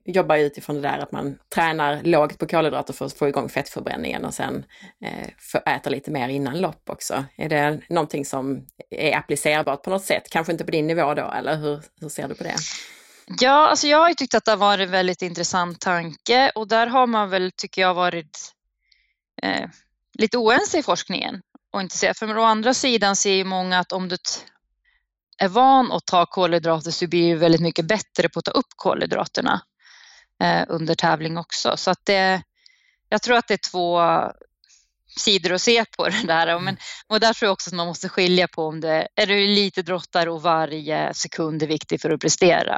[0.05, 4.25] jobbar utifrån det där att man tränar lågt på kolhydrater för att få igång fettförbränningen
[4.25, 4.65] och sen
[5.05, 7.25] eh, äter lite mer innan lopp också.
[7.37, 10.29] Är det någonting som är applicerbart på något sätt?
[10.29, 12.55] Kanske inte på din nivå då, eller hur, hur ser du på det?
[13.39, 16.87] Ja, alltså jag har tyckt att det har varit en väldigt intressant tanke och där
[16.87, 18.53] har man väl, tycker jag, varit
[19.41, 19.69] eh,
[20.13, 21.41] lite oense i forskningen.
[21.73, 24.17] Och inte se, för å andra sidan ser ju många att om du
[25.37, 28.69] är van att ta kolhydrater så blir du väldigt mycket bättre på att ta upp
[28.75, 29.61] kolhydraterna
[30.43, 31.77] eh, under tävling också.
[31.77, 32.41] Så att det,
[33.09, 34.01] jag tror att det är två
[35.17, 36.47] sidor att se på det där.
[36.47, 36.77] Men, mm.
[37.07, 40.31] och där tror jag också att man måste skilja på om det är du elitidrottare
[40.31, 42.77] och varje sekund är viktig för att prestera.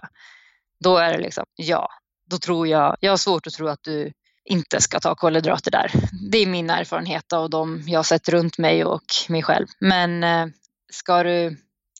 [0.79, 1.89] Då är det liksom, ja,
[2.29, 4.11] då tror jag, jag har svårt att tro att du
[4.45, 5.91] inte ska ta kolhydrater där.
[6.31, 9.67] Det är min erfarenhet av de jag sett runt mig och mig själv.
[9.79, 10.47] Men eh,
[10.91, 11.57] ska du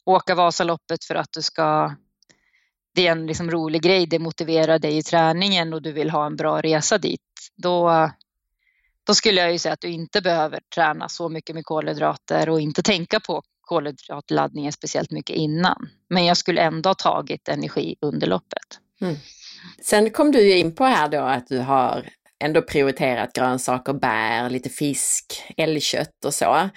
[0.08, 1.96] åka Vasaloppet för att du ska
[2.98, 6.26] det är en liksom rolig grej, det motiverar dig i träningen och du vill ha
[6.26, 7.22] en bra resa dit,
[7.56, 8.10] då,
[9.04, 12.62] då skulle jag ju säga att du inte behöver träna så mycket med kolhydrater och
[12.62, 15.89] inte tänka på kolhydratladdningen speciellt mycket innan.
[16.10, 18.80] Men jag skulle ändå ha tagit energi under loppet.
[19.02, 19.15] Mm.
[19.82, 22.10] Sen kom du ju in på här då att du har
[22.43, 26.69] ändå prioriterat grönsaker, bär, lite fisk, älgkött och så.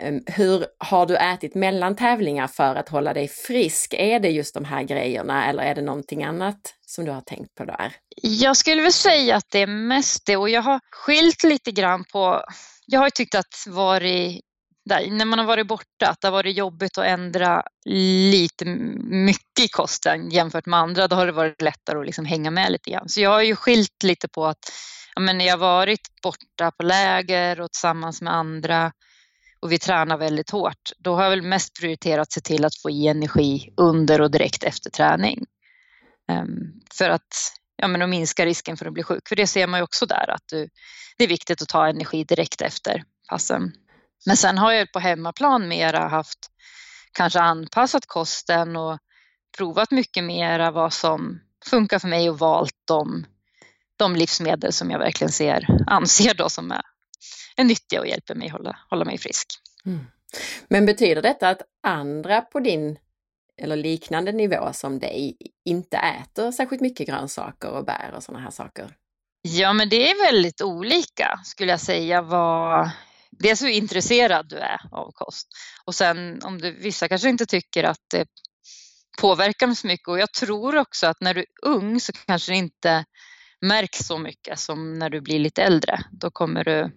[0.00, 3.94] Ehm, hur har du ätit mellan tävlingar för att hålla dig frisk?
[3.98, 7.54] Är det just de här grejerna eller är det någonting annat som du har tänkt
[7.54, 7.92] på där?
[8.22, 12.04] Jag skulle väl säga att det är mest det och jag har skilt lite grann
[12.12, 12.42] på
[12.86, 14.40] jag har tyckt att varit
[14.84, 18.64] där, när man har varit borta, att det har varit jobbigt att ändra lite
[19.10, 22.72] mycket i kosten jämfört med andra, då har det varit lättare att liksom hänga med
[22.72, 23.08] lite grann.
[23.08, 24.58] Så jag har ju skilt lite på att
[25.18, 28.92] men när jag varit borta på läger och tillsammans med andra
[29.60, 32.76] och vi tränar väldigt hårt, då har jag väl mest prioriterat att se till att
[32.82, 35.46] få i energi under och direkt efter träning.
[36.32, 39.28] Um, för att, ja, men att minska risken för att bli sjuk.
[39.28, 40.68] För det ser man ju också där att du,
[41.18, 43.72] det är viktigt att ta energi direkt efter passen.
[44.26, 46.38] Men sen har jag på hemmaplan mera haft
[47.12, 48.98] kanske anpassat kosten och
[49.56, 53.26] provat mycket mera vad som funkar för mig och valt de,
[53.98, 56.82] de livsmedel som jag verkligen ser, anser då som är,
[57.56, 59.46] är nyttiga och hjälper mig hålla, hålla mig frisk.
[59.86, 60.06] Mm.
[60.68, 62.98] Men betyder detta att andra på din
[63.62, 68.50] eller liknande nivå som dig inte äter särskilt mycket grönsaker och bär och sådana här
[68.50, 68.96] saker?
[69.42, 72.90] Ja, men det är väldigt olika skulle jag säga vad
[73.30, 75.48] dels hur intresserad du är av kost
[75.84, 78.26] och sen om du, vissa kanske inte tycker att det
[79.20, 82.56] påverkar så mycket och jag tror också att när du är ung så kanske det
[82.56, 83.04] inte
[83.60, 86.00] märks så mycket som när du blir lite äldre.
[86.10, 86.90] Då kommer du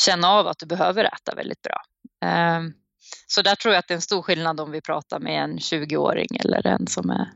[0.00, 1.82] känna av att du behöver äta väldigt bra.
[2.24, 2.72] Ehm,
[3.26, 5.58] så där tror jag att det är en stor skillnad om vi pratar med en
[5.58, 7.28] 20-åring eller en som är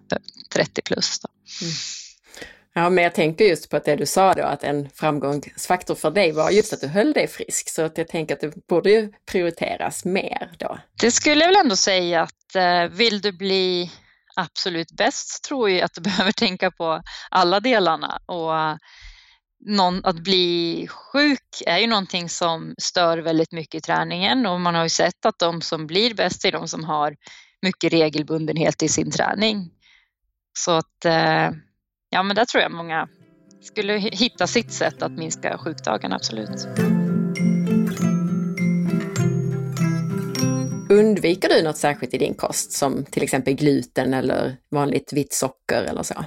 [0.54, 1.20] 30 plus.
[1.62, 1.72] Mm.
[2.76, 6.10] Ja, men jag tänker just på att det du sa då, att en framgångsfaktor för
[6.10, 7.68] dig var just att du höll dig frisk.
[7.68, 10.78] Så att jag tänker att det borde ju prioriteras mer då.
[11.00, 13.90] Det skulle jag väl ändå säga att eh, vill du bli
[14.36, 18.18] absolut bäst tror jag att du behöver tänka på alla delarna.
[18.26, 18.76] Och eh,
[19.66, 24.74] någon, att bli sjuk är ju någonting som stör väldigt mycket i träningen och man
[24.74, 27.16] har ju sett att de som blir bäst är de som har
[27.62, 29.70] mycket regelbundenhet i sin träning.
[30.58, 31.50] Så att eh,
[32.10, 33.08] ja, men där tror jag många
[33.62, 36.68] skulle hitta sitt sätt att minska sjukdagen absolut.
[40.90, 45.82] Undviker du något särskilt i din kost som till exempel gluten eller vanligt vitt socker
[45.82, 46.24] eller så?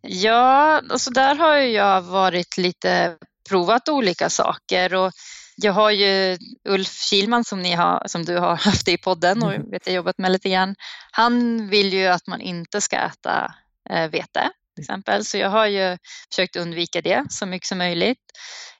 [0.00, 3.16] Ja, alltså där har jag varit lite
[3.48, 5.12] provat olika saker och
[5.56, 9.54] jag har ju Ulf Kilman som, ni har, som du har haft i podden och
[9.54, 9.70] mm.
[9.70, 10.74] vet jag jobbat med lite grann.
[11.12, 13.54] Han vill ju att man inte ska äta
[13.90, 15.24] eh, vete till exempel.
[15.24, 15.98] Så jag har ju
[16.30, 18.18] försökt undvika det så mycket som möjligt.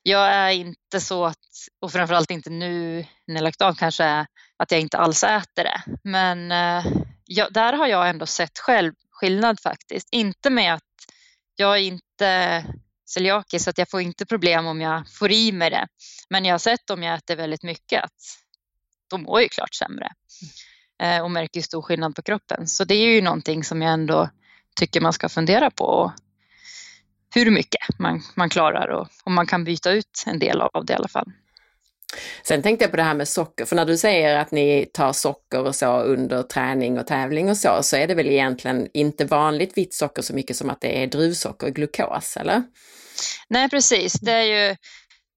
[0.03, 1.39] Jag är inte så att,
[1.81, 4.27] och framförallt inte nu när jag lagt av kanske,
[4.63, 5.83] att jag inte alls äter det.
[6.05, 6.93] Men eh,
[7.25, 10.09] jag, där har jag ändå sett själv skillnad faktiskt.
[10.13, 10.83] Inte med att
[11.57, 12.65] jag är inte
[13.07, 15.87] celiakis så att jag får inte problem om jag får i mig det.
[16.31, 18.39] Men jag har sett om jag äter väldigt mycket att
[19.11, 20.13] då mår ju klart sämre
[21.03, 22.69] eh, och märker stor skillnad på kroppen.
[22.69, 24.31] Så det är ju någonting som jag ändå
[24.77, 26.13] tycker man ska fundera på
[27.35, 30.93] hur mycket man, man klarar och om man kan byta ut en del av det
[30.93, 31.33] i alla fall.
[32.43, 35.13] Sen tänkte jag på det här med socker, för när du säger att ni tar
[35.13, 39.25] socker och så under träning och tävling och så, så är det väl egentligen inte
[39.25, 42.63] vanligt vitt socker så mycket som att det är druvsocker, och glukos, eller?
[43.49, 44.13] Nej, precis.
[44.13, 44.77] Det är ju,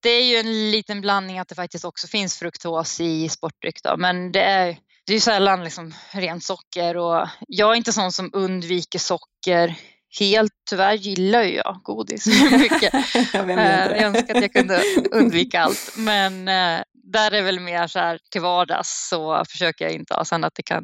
[0.02, 3.98] det är ju en liten blandning att det faktiskt också finns fruktos i sportdryck, då,
[3.98, 8.12] men det är det är ju sällan liksom rent socker och jag är inte sån
[8.12, 9.76] som undviker socker
[10.20, 10.52] helt.
[10.70, 12.94] Tyvärr gillar ju jag godis mycket.
[13.34, 15.94] jag, jag önskar att jag kunde undvika allt.
[15.98, 20.26] Men eh, där är väl mer så här till vardags så försöker jag inte ha.
[20.26, 20.84] Sen att det kan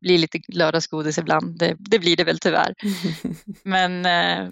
[0.00, 2.74] bli lite lördagsgodis ibland, det, det blir det väl tyvärr.
[3.64, 4.48] Men eh,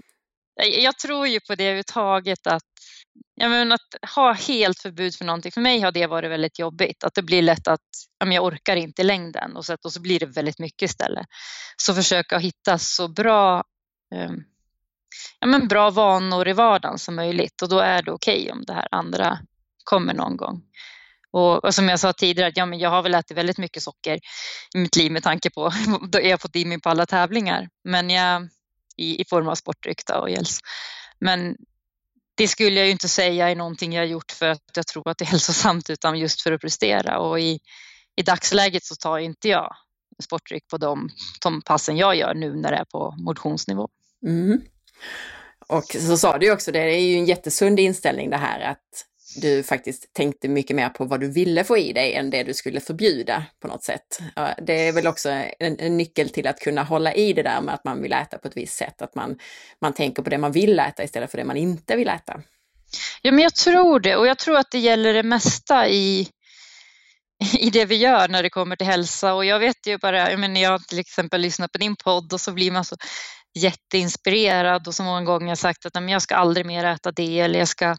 [0.83, 2.63] jag tror ju på det överhuvudtaget att
[3.35, 7.05] ja, men att ha helt förbud för någonting, för mig har det varit väldigt jobbigt.
[7.05, 7.81] Att det blir lätt att
[8.19, 10.91] ja, men jag orkar inte i längden och så, och så blir det väldigt mycket
[10.91, 11.27] istället.
[11.77, 13.63] Så försöka hitta så bra, eh,
[14.15, 14.31] Eh,
[15.41, 18.65] ja, men bra vanor i vardagen som möjligt och då är det okej okay om
[18.65, 19.39] det här andra
[19.85, 20.63] kommer någon gång.
[21.31, 24.21] Och, och, som jag sa tidigare, ja, men jag har väl ätit väldigt mycket socker
[24.75, 25.73] i mitt liv med tanke på
[26.09, 27.69] då jag fått i mig på alla tävlingar.
[27.85, 28.49] Men jag,
[28.97, 30.61] i, i form av sportdryck och gels.
[31.19, 31.57] Men
[32.35, 35.19] det skulle jag ju inte säga är någonting jag gjort för att jag tror att
[35.19, 37.61] det är hälsosamt utan just för att prestera och i,
[38.17, 39.77] i dagsläget så tar inte jag
[40.23, 41.11] sportdryck på de,
[41.43, 43.89] de passen jag gör nu när det är på motionsnivå.
[44.25, 44.61] Mm.
[45.67, 49.05] Och så sa du också, det är ju en jättesund inställning det här att
[49.37, 52.55] du faktiskt tänkte mycket mer på vad du ville få i dig än det du
[52.55, 54.21] skulle förbjuda på något sätt.
[54.63, 57.75] Det är väl också en, en, nyckel till att kunna hålla i det där med
[57.75, 59.39] att man vill äta på ett visst sätt, att man,
[59.81, 62.41] man tänker på det man vill äta istället för det man inte vill äta.
[63.23, 66.29] Ja, men jag tror det och jag tror att det gäller det mesta i,
[67.59, 70.41] i det vi gör när det kommer till hälsa och jag vet ju bara, jag
[70.41, 72.97] menar jag till exempel lyssnar på din podd och så blir man så
[73.55, 77.69] jätteinspirerad och så många gånger sagt att jag ska aldrig mer äta det eller jag
[77.69, 77.97] ska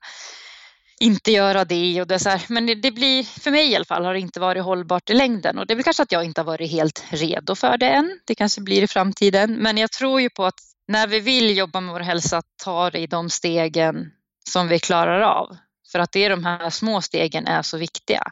[0.99, 2.45] inte göra det och det så här.
[2.47, 5.13] Men det, det, blir, för mig i alla fall, har det inte varit hållbart i
[5.13, 7.89] längden och det är väl kanske att jag inte har varit helt redo för det
[7.89, 8.19] än.
[8.25, 11.81] Det kanske blir i framtiden, men jag tror ju på att när vi vill jobba
[11.81, 14.11] med vår hälsa, ta det i de stegen
[14.49, 15.57] som vi klarar av.
[15.91, 18.23] För att det är de här små stegen är så viktiga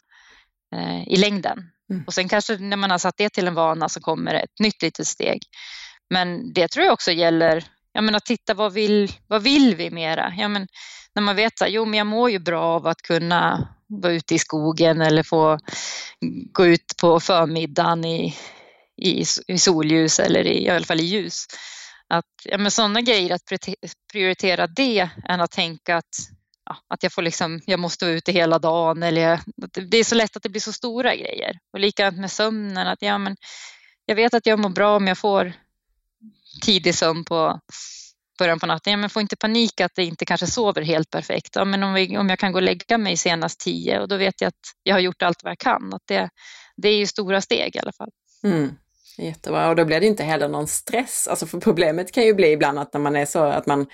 [0.75, 1.69] eh, i längden.
[1.89, 2.03] Mm.
[2.07, 4.59] Och sen kanske när man har satt det till en vana så kommer det ett
[4.59, 5.41] nytt litet steg.
[6.13, 10.33] Men det tror jag också gäller, jag menar titta vad vill, vad vill vi mera?
[10.37, 10.67] Ja, men,
[11.15, 14.35] när man vet att jo, men jag mår ju bra av att kunna vara ute
[14.35, 15.59] i skogen eller få
[16.51, 18.35] gå ut på förmiddagen i,
[19.01, 21.45] i, i solljus eller i, i alla fall i ljus.
[22.09, 23.41] Att, ja, men sådana grejer, att
[24.11, 26.15] prioritera det än att tänka att,
[26.65, 29.03] ja, att jag, får liksom, jag måste vara ute hela dagen.
[29.03, 29.39] Eller jag,
[29.89, 31.59] det är så lätt att det blir så stora grejer.
[31.73, 32.87] Och likadant med sömnen.
[32.87, 33.35] Att, ja, men
[34.05, 35.53] jag vet att jag mår bra om jag får
[36.61, 37.59] tidig sömn på
[38.39, 38.91] början på natten.
[38.91, 41.55] Ja, men få inte panik att det inte kanske sover helt perfekt.
[41.55, 44.17] Ja, men om, vi, om jag kan gå och lägga mig senast tio och då
[44.17, 45.93] vet jag att jag har gjort allt vad jag kan.
[45.93, 46.29] Att det,
[46.77, 48.09] det är ju stora steg i alla fall.
[48.43, 48.75] Mm.
[49.17, 51.27] Jättebra, och då blir det inte heller någon stress.
[51.27, 53.87] Alltså för problemet kan ju bli ibland att när man är så att man,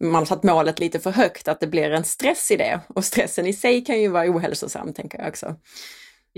[0.00, 2.80] man har satt målet lite för högt, att det blir en stress i det.
[2.88, 5.56] Och stressen i sig kan ju vara ohälsosam, tänker jag också.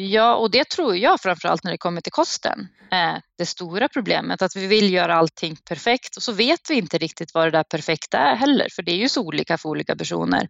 [0.00, 4.42] Ja, och det tror jag framförallt när det kommer till kosten är det stora problemet.
[4.42, 7.62] Att vi vill göra allting perfekt och så vet vi inte riktigt vad det där
[7.62, 10.48] perfekta är heller, för det är ju så olika för olika personer.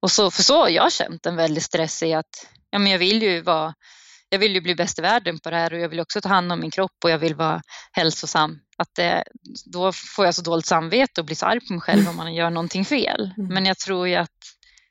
[0.00, 2.98] Och så, för så har jag känt en väldig stress i att ja, men jag
[2.98, 3.74] vill ju vara
[4.28, 6.28] jag vill ju bli bäst i världen på det här och jag vill också ta
[6.28, 7.62] hand om min kropp och jag vill vara
[7.92, 8.58] hälsosam.
[8.76, 9.24] Att det,
[9.64, 12.34] då får jag så dåligt samvete och blir så arg på mig själv om man
[12.34, 13.30] gör någonting fel.
[13.38, 13.54] Mm.
[13.54, 14.30] Men jag tror ju att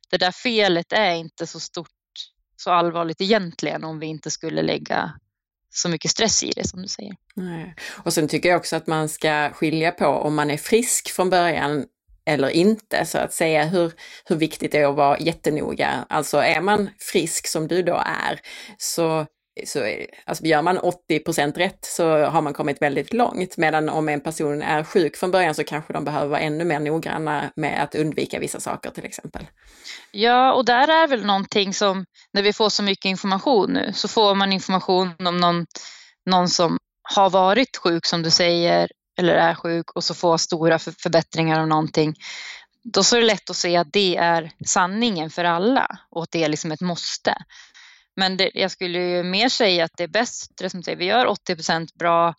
[0.09, 1.89] det där felet är inte så stort
[2.55, 5.13] så allvarligt egentligen om vi inte skulle lägga
[5.69, 7.15] så mycket stress i det som du säger.
[7.35, 7.75] Nej.
[7.89, 11.29] Och sen tycker jag också att man ska skilja på om man är frisk från
[11.29, 11.85] början
[12.25, 13.93] eller inte, så att säga hur,
[14.25, 16.05] hur viktigt det är att vara jättenoga.
[16.09, 18.39] Alltså är man frisk som du då är,
[18.77, 19.25] så
[19.65, 23.57] så är, alltså gör man 80% rätt så har man kommit väldigt långt.
[23.57, 26.79] Medan om en person är sjuk från början så kanske de behöver vara ännu mer
[26.79, 29.47] noggranna med att undvika vissa saker till exempel.
[30.11, 34.07] Ja, och där är väl någonting som, när vi får så mycket information nu, så
[34.07, 35.65] får man information om någon,
[36.25, 40.79] någon som har varit sjuk som du säger, eller är sjuk och så får stora
[40.79, 42.15] förbättringar av någonting.
[42.83, 46.31] Då så är det lätt att se att det är sanningen för alla och att
[46.31, 47.35] det är liksom ett måste.
[48.15, 51.25] Men det, jag skulle ju mer säga att det är bättre som säger, vi gör
[51.25, 52.33] 80% bra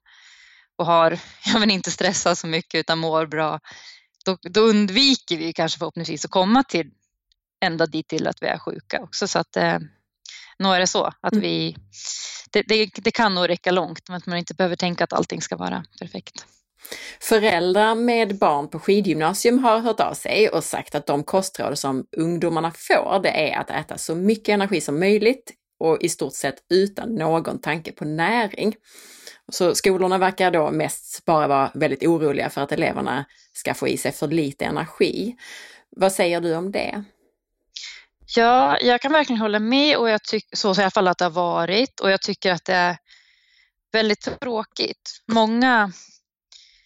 [0.76, 3.60] och har, jag vill inte stressa så mycket utan mår bra.
[4.24, 6.90] Då, då undviker vi kanske förhoppningsvis att komma till
[7.64, 9.28] ända dit till att vi är sjuka också.
[9.28, 9.78] Så att eh,
[10.58, 11.42] nog är det så att mm.
[11.42, 11.76] vi,
[12.50, 15.42] det, det, det, kan nog räcka långt men att man inte behöver tänka att allting
[15.42, 16.46] ska vara perfekt.
[17.20, 22.06] Föräldrar med barn på skidgymnasium har hört av sig och sagt att de kostråd som
[22.16, 26.64] ungdomarna får det är att äta så mycket energi som möjligt och i stort sett
[26.70, 28.74] utan någon tanke på näring.
[29.52, 33.96] Så skolorna verkar då mest bara vara väldigt oroliga för att eleverna ska få i
[33.96, 35.36] sig för lite energi.
[35.90, 37.04] Vad säger du om det?
[38.36, 41.24] Ja, jag kan verkligen hålla med och jag tycker så i alla fall att det
[41.24, 42.96] har varit och jag tycker att det är
[43.92, 45.22] väldigt tråkigt.
[45.32, 45.92] Många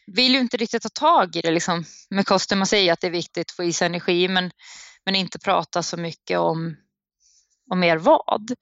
[0.06, 2.58] vill ju inte riktigt ta tag i det liksom, med kosten.
[2.58, 4.50] Man säger att det är viktigt att få i sig energi men,
[5.04, 6.76] men inte prata så mycket om
[7.70, 8.52] och mer vad.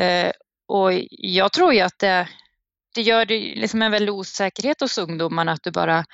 [0.00, 0.32] Eh,
[0.68, 2.28] och jag tror ju att det,
[2.94, 6.04] det gör det liksom en väldig osäkerhet hos ungdomarna att du bara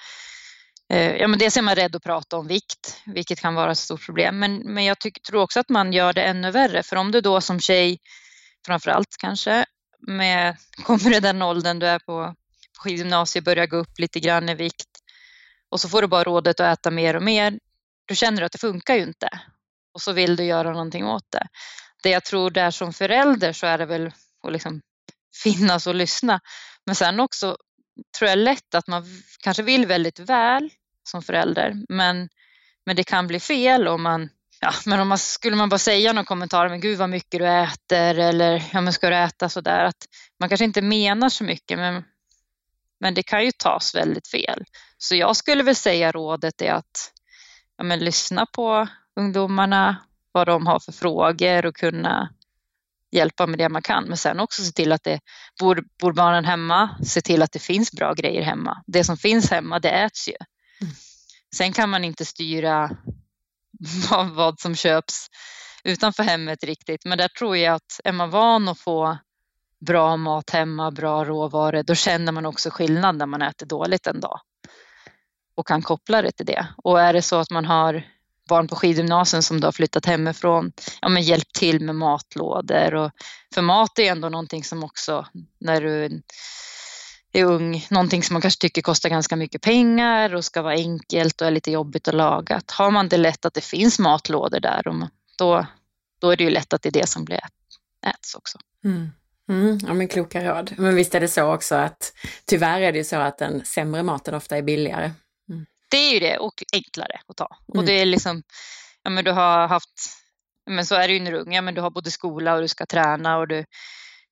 [0.92, 3.78] eh, Ja, men dels är man rädd att prata om vikt, vilket kan vara ett
[3.78, 4.38] stort problem.
[4.38, 6.82] Men, men jag tyck, tror också att man gör det ännu värre.
[6.82, 7.98] För om du då som tjej,
[8.66, 9.64] framför allt kanske,
[10.06, 12.34] med, kommer i den åldern du är på,
[12.76, 14.88] på skidgymnasiet, börjar gå upp lite grann i vikt
[15.70, 17.58] och så får du bara rådet att äta mer och mer.
[18.06, 19.28] Du känner att det funkar ju inte
[19.94, 21.46] och så vill du göra någonting åt det
[22.02, 24.80] det jag tror där som förälder så är det väl att liksom
[25.42, 26.40] finnas och lyssna.
[26.86, 27.56] Men sen också
[28.18, 29.04] tror jag lätt att man
[29.42, 30.70] kanske vill väldigt väl
[31.08, 32.28] som förälder men,
[32.86, 34.28] men det kan bli fel om man
[34.62, 37.48] ja, men om man skulle man bara säga någon kommentar, men gud vad mycket du
[37.48, 39.84] äter eller ja, men ska du äta sådär?
[39.84, 40.06] att
[40.40, 42.04] man kanske inte menar så mycket, men,
[43.00, 44.64] men det kan ju tas väldigt fel.
[44.98, 47.12] Så jag skulle väl säga rådet är att
[47.76, 48.88] ja, men lyssna på
[49.20, 49.96] ungdomarna,
[50.32, 52.30] vad de har för frågor och kunna
[53.12, 54.04] hjälpa med det man kan.
[54.04, 55.20] Men sen också se till att det
[55.60, 58.82] bor, bor barnen hemma, se till att det finns bra grejer hemma.
[58.86, 60.34] Det som finns hemma, det äts ju.
[60.80, 60.94] Mm.
[61.56, 62.90] Sen kan man inte styra
[64.10, 65.26] vad, vad som köps
[65.84, 67.04] utanför hemmet riktigt.
[67.04, 69.18] Men där tror jag att är man van att få
[69.86, 74.20] bra mat hemma, bra råvaror, då känner man också skillnad när man äter dåligt en
[74.20, 74.40] dag
[75.54, 76.66] och kan koppla det till det.
[76.76, 78.04] Och är det så att man har
[78.48, 83.10] barn på skidgymnasium som då har flyttat hemifrån, ja men hjälpt till med matlådor och
[83.54, 85.26] för mat är ändå någonting som också
[85.60, 86.22] när du
[87.32, 91.40] är ung, någonting som man kanske tycker kostar ganska mycket pengar och ska vara enkelt
[91.40, 92.62] och är lite jobbigt att laga.
[92.72, 94.82] Har man det lätt att det finns matlådor där,
[95.38, 95.66] då,
[96.20, 97.40] då är det ju lätt att det är det som blir
[98.06, 98.58] äts också.
[98.84, 99.10] Mm.
[99.48, 100.74] Mm, ja men kloka råd.
[100.76, 102.12] Men visst är det så också att
[102.46, 105.10] tyvärr är det ju så att den sämre maten ofta är billigare.
[105.92, 107.48] Det är ju det och enklare att ta.
[107.68, 107.86] Och mm.
[107.86, 108.42] det är liksom,
[109.02, 110.16] ja men du har haft,
[110.70, 112.54] men så är det ju när du är ung, ja men du har både skola
[112.54, 113.64] och du ska träna och du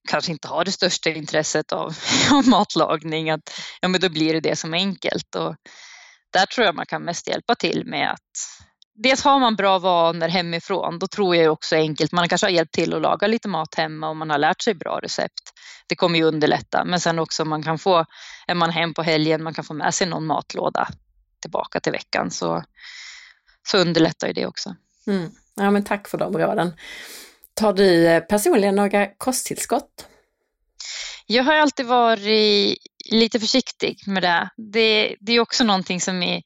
[0.09, 1.97] kanske inte har det största intresset av,
[2.33, 3.41] av matlagning, att,
[3.81, 5.35] ja, men då blir det det som är enkelt.
[5.35, 5.57] Och
[6.33, 8.61] där tror jag man kan mest hjälpa till med att
[8.95, 12.13] dels har man bra vanor hemifrån, då tror jag också enkelt.
[12.13, 14.75] Man kanske har hjälpt till att laga lite mat hemma och man har lärt sig
[14.75, 15.53] bra recept.
[15.87, 18.05] Det kommer ju underlätta, men sen också man kan få,
[18.47, 20.89] är man hem på helgen, man kan få med sig någon matlåda
[21.41, 22.65] tillbaka till veckan så,
[23.69, 24.77] så underlättar ju det också.
[25.07, 25.31] Mm.
[25.55, 26.73] Ja men tack för de råden.
[27.55, 30.07] Tar du eh, personligen några kosttillskott?
[31.27, 32.79] Jag har alltid varit
[33.11, 34.51] lite försiktig med det.
[34.57, 36.43] Det, det är också någonting som är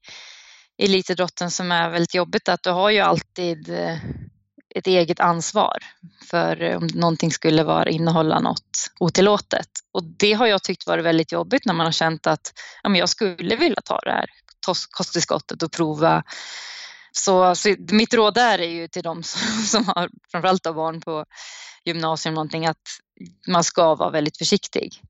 [0.79, 3.99] elitidrotten som är väldigt jobbigt att du har ju alltid eh,
[4.75, 5.79] ett eget ansvar
[6.31, 9.69] för eh, om någonting skulle vara innehålla något otillåtet.
[9.93, 12.99] Och det har jag tyckt varit väldigt jobbigt när man har känt att ja, men
[12.99, 14.31] jag skulle vilja ta det här
[14.91, 16.23] kosttillskottet och prova
[17.17, 21.25] så, så, mitt råd där är ju till de som, som har framförallt barn på
[21.85, 22.83] gymnasium någonting att
[23.49, 25.01] man ska vara väldigt försiktig.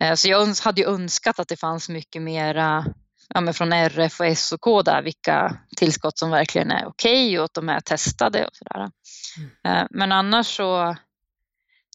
[0.00, 2.86] Eh, så jag hade ju önskat att det fanns mycket mera
[3.28, 7.54] ja, från RF och SOK där vilka tillskott som verkligen är okej okay och att
[7.54, 8.90] de är testade och sådär.
[9.36, 9.78] Mm.
[9.78, 10.96] Eh, men annars så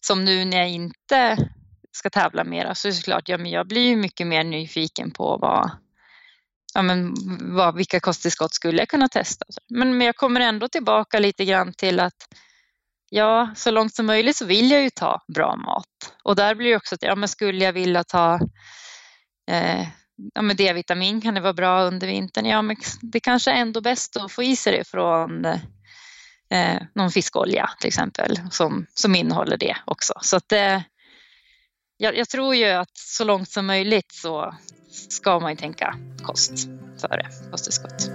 [0.02, 1.48] som nu när jag inte
[1.92, 5.10] ska tävla mera så är det klart, ja, men jag blir ju mycket mer nyfiken
[5.10, 5.70] på vad,
[6.78, 7.14] ja, men
[7.54, 9.44] vad, vilka kosttillskott skulle jag kunna testa?
[9.70, 12.28] Men, men jag kommer ändå tillbaka lite grann till att
[13.10, 16.14] ja, så långt som möjligt så vill jag ju ta bra mat.
[16.24, 18.40] Och där blir det också att, ja men skulle jag vilja ta
[19.50, 19.88] eh,
[20.34, 22.46] ja, men D-vitamin kan det vara bra under vintern.
[22.46, 25.44] Ja, men det kanske är ändå bäst att få i sig det från
[26.50, 30.14] eh, någon fiskolja till exempel som, som innehåller det också.
[30.22, 30.80] Så att eh,
[31.96, 34.54] jag, jag, tror ju att så långt som möjligt så
[35.08, 36.52] ska man ju tänka kost
[37.00, 38.10] före kosttillskott.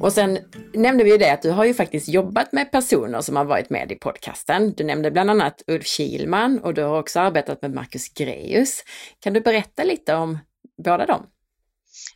[0.00, 0.38] Och sen
[0.72, 3.70] nämnde vi ju det att du har ju faktiskt jobbat med personer som har varit
[3.70, 4.74] med i podcasten.
[4.76, 8.84] Du nämnde bland annat Ulf Kilman och du har också arbetat med Marcus Greus.
[9.20, 10.38] Kan du berätta lite om
[10.84, 11.26] båda dem?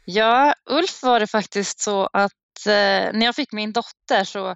[0.04, 4.54] Ja, Ulf var det faktiskt så att eh, när jag fick min dotter så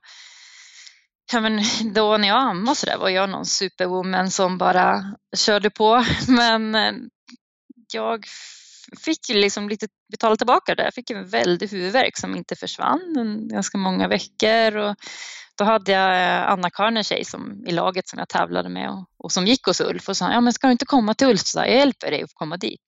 [1.33, 1.63] Ja, men
[1.95, 5.05] då när jag ammade så där var jag någon superwoman som bara
[5.37, 6.05] körde på.
[6.29, 6.93] Men eh,
[7.93, 8.27] jag
[9.01, 10.85] fick ju liksom lite betala tillbaka det.
[10.85, 14.77] Jag fick en väldig huvudvärk som inte försvann en ganska många veckor.
[14.77, 14.97] Och
[15.59, 19.07] då hade jag eh, Anna-Karin, en tjej som, i laget som jag tävlade med och,
[19.19, 21.41] och som gick hos Ulf och sa, ja men ska du inte komma till Ulf
[21.41, 22.83] så jag hjälper dig att komma dit.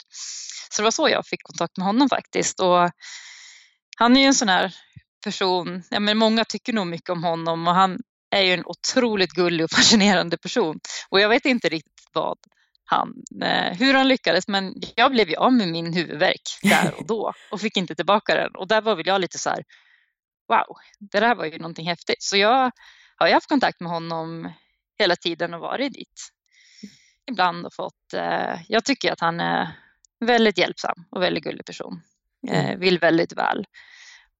[0.70, 2.60] Så det var så jag fick kontakt med honom faktiskt.
[2.60, 2.90] Och
[3.96, 4.74] han är ju en sån här
[5.24, 7.98] person, ja, men många tycker nog mycket om honom och han
[8.34, 10.80] är ju en otroligt gullig och fascinerande person.
[11.08, 12.38] Och jag vet inte riktigt vad
[12.84, 17.06] han, eh, hur han lyckades men jag blev ju av med min huvudvärk där och
[17.06, 18.50] då och fick inte tillbaka den.
[18.54, 19.64] Och där var väl jag lite så här,
[20.48, 22.22] wow, det där var ju någonting häftigt.
[22.22, 22.70] Så jag
[23.16, 24.52] har ju haft kontakt med honom
[24.98, 26.30] hela tiden och varit dit
[27.30, 29.68] ibland och fått, eh, jag tycker att han är
[30.20, 32.02] väldigt hjälpsam och väldigt gullig person.
[32.48, 32.80] Eh, mm.
[32.80, 33.66] vill väldigt väl.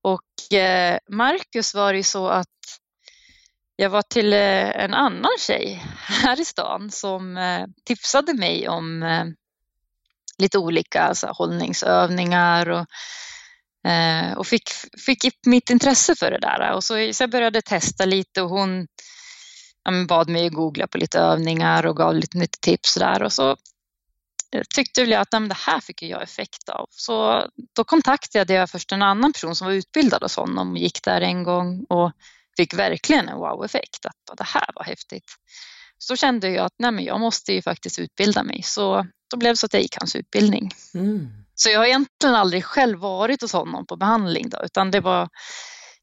[0.03, 2.49] Och eh, Marcus var det ju så att
[3.77, 9.03] jag var till eh, en annan tjej här i stan som eh, tipsade mig om
[9.03, 9.25] eh,
[10.39, 12.87] lite olika alltså, hållningsövningar och,
[14.37, 14.71] och fick,
[15.07, 16.73] fick mitt intresse för det där.
[16.73, 18.87] Och så, så jag började testa lite och hon
[19.85, 23.23] ja, bad mig googla på lite övningar och gav lite, nytt tips där.
[23.23, 23.57] Och så
[24.75, 26.87] tyckte väl jag att det här fick jag effekt av.
[26.91, 27.47] Så
[27.77, 31.21] då kontaktade jag först en annan person som var utbildad hos honom och gick där
[31.21, 32.13] en gång och
[32.57, 34.07] fick verkligen en wow-effekt.
[34.07, 35.25] Att det här var häftigt.
[35.99, 38.63] Så kände jag att nej, men jag måste ju faktiskt utbilda mig.
[38.63, 40.71] Så då blev det så att jag gick hans utbildning.
[40.95, 41.29] Mm.
[41.55, 45.29] Så jag har egentligen aldrig själv varit hos honom på behandling då, utan det var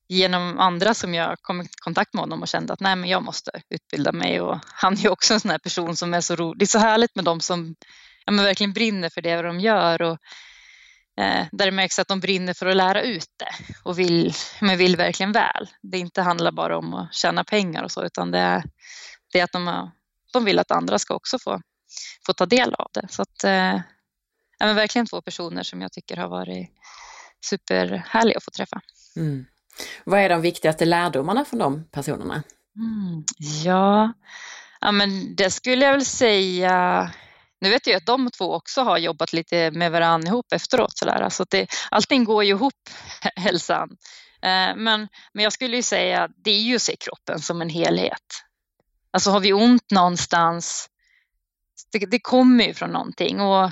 [0.09, 3.23] genom andra som jag kom i kontakt med honom och kände att nej, men jag
[3.23, 4.41] måste utbilda mig.
[4.41, 6.59] Och han är också en sån här person som är så rolig.
[6.59, 7.75] Det är så härligt med de som
[8.25, 10.17] ja, verkligen brinner för det de gör och
[11.51, 13.51] där det märks att de brinner för att lära ut det
[13.83, 15.69] och vill, men vill verkligen väl.
[15.81, 18.63] Det inte handlar bara om att tjäna pengar och så, utan det är,
[19.31, 19.91] det är att de,
[20.33, 21.61] de vill att andra ska också få,
[22.25, 23.07] få ta del av det.
[23.09, 23.81] Så att, eh,
[24.57, 26.69] ja, men verkligen två personer som jag tycker har varit
[27.45, 28.81] superhärliga att få träffa.
[29.15, 29.45] Mm.
[30.03, 32.43] Vad är de viktigaste lärdomarna från de personerna?
[32.75, 33.23] Mm,
[33.63, 34.13] ja,
[34.81, 37.11] ja, men det skulle jag väl säga
[37.61, 40.97] nu vet jag att de två också har jobbat lite med varandra ihop efteråt.
[40.97, 41.21] Så där.
[41.21, 42.89] Alltså det, allting går ju ihop,
[43.35, 43.89] hälsan.
[44.41, 47.61] Eh, men, men jag skulle ju säga att det är ju att se kroppen som
[47.61, 48.43] en helhet.
[49.11, 50.89] Alltså har vi ont någonstans,
[51.91, 53.41] det, det kommer ju från någonting.
[53.41, 53.71] Och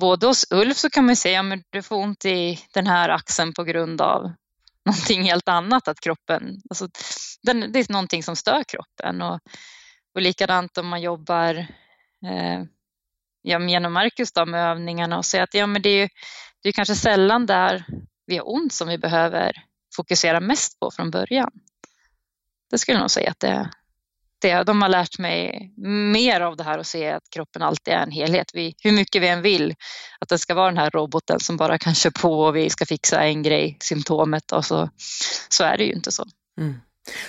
[0.00, 3.54] både hos Ulf så kan man säga att du får ont i den här axeln
[3.54, 4.22] på grund av
[4.84, 5.88] någonting helt annat.
[5.88, 6.88] Att kroppen, alltså,
[7.42, 9.22] den, det är någonting som stör kroppen.
[9.22, 9.40] Och,
[10.14, 11.54] och likadant om man jobbar
[12.26, 12.62] eh,
[13.42, 16.08] ja, genom Marcus då, med övningarna och säga att ja, men det är,
[16.62, 17.84] det är kanske sällan där
[18.26, 19.52] vi har ont som vi behöver
[19.96, 21.50] fokusera mest på från början.
[22.70, 23.70] Det skulle jag nog säga att det,
[24.38, 25.72] det, de har lärt mig
[26.12, 28.50] mer av det här och se att kroppen alltid är en helhet.
[28.54, 29.74] Vi, hur mycket vi än vill
[30.18, 32.86] att det ska vara den här roboten som bara kan köra på och vi ska
[32.86, 34.90] fixa en grej, symptomet och så,
[35.48, 36.24] så är det ju inte så.
[36.60, 36.80] Mm.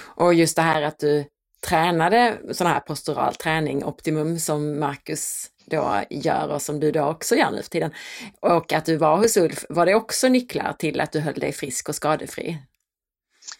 [0.01, 1.25] Och just det här att du
[1.67, 7.35] tränade sån här postural träning, optimum som Marcus då gör och som du då också
[7.35, 7.91] gör nu för tiden.
[8.39, 11.53] Och att du var hos Ulf, var det också nycklar till att du höll dig
[11.53, 12.57] frisk och skadefri?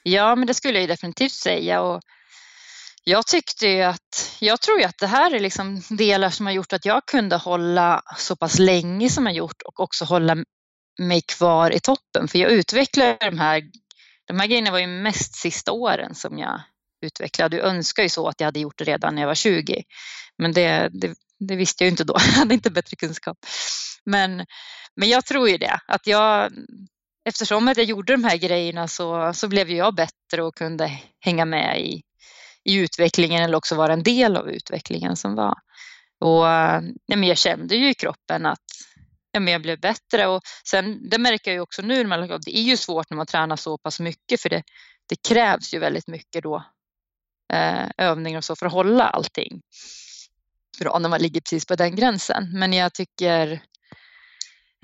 [0.03, 1.81] Ja, men det skulle jag definitivt säga.
[1.81, 2.01] Och
[3.03, 6.53] jag tyckte ju att, jag tror ju att det här är liksom delar som har
[6.53, 10.37] gjort att jag kunde hålla så pass länge som jag gjort och också hålla
[10.99, 12.27] mig kvar i toppen.
[12.27, 13.63] För jag utvecklade de här,
[14.27, 16.61] de här grejerna var ju mest sista åren som jag
[17.01, 17.57] utvecklade.
[17.57, 19.83] Jag önskar ju så att jag hade gjort det redan när jag var 20.
[20.37, 23.37] Men det, det, det visste jag ju inte då, jag hade inte bättre kunskap.
[24.05, 24.45] Men,
[24.95, 26.51] men jag tror ju det, att jag,
[27.25, 31.45] eftersom att jag gjorde de här grejerna så, så blev jag bättre och kunde hänga
[31.45, 32.01] med i,
[32.63, 35.55] i utvecklingen eller också vara en del av utvecklingen som var.
[36.21, 38.65] Och ja, men jag kände ju i kroppen att
[39.31, 42.03] ja, men jag blev bättre och sen det märker jag ju också nu,
[42.45, 44.63] det är ju svårt när man tränar så pass mycket för det,
[45.09, 46.63] det krävs ju väldigt mycket då
[47.53, 49.61] eh, övningar och så för att hålla allting
[50.79, 52.51] bra när man ligger precis på den gränsen.
[52.53, 53.51] Men jag tycker,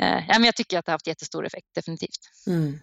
[0.01, 2.19] eh, ja, men jag tycker att det har haft jättestor effekt, definitivt.
[2.47, 2.79] Mm.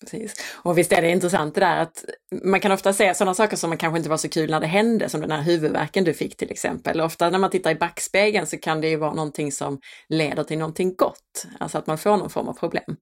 [0.00, 0.34] Precis.
[0.54, 2.04] Och visst är det intressant det där att
[2.44, 4.66] man kan ofta säga sådana saker som man kanske inte var så kul när det
[4.66, 7.00] hände, som den här huvudvärken du fick till exempel.
[7.00, 10.58] Ofta när man tittar i backspegeln så kan det ju vara någonting som leder till
[10.58, 12.96] någonting gott, alltså att man får någon form av problem.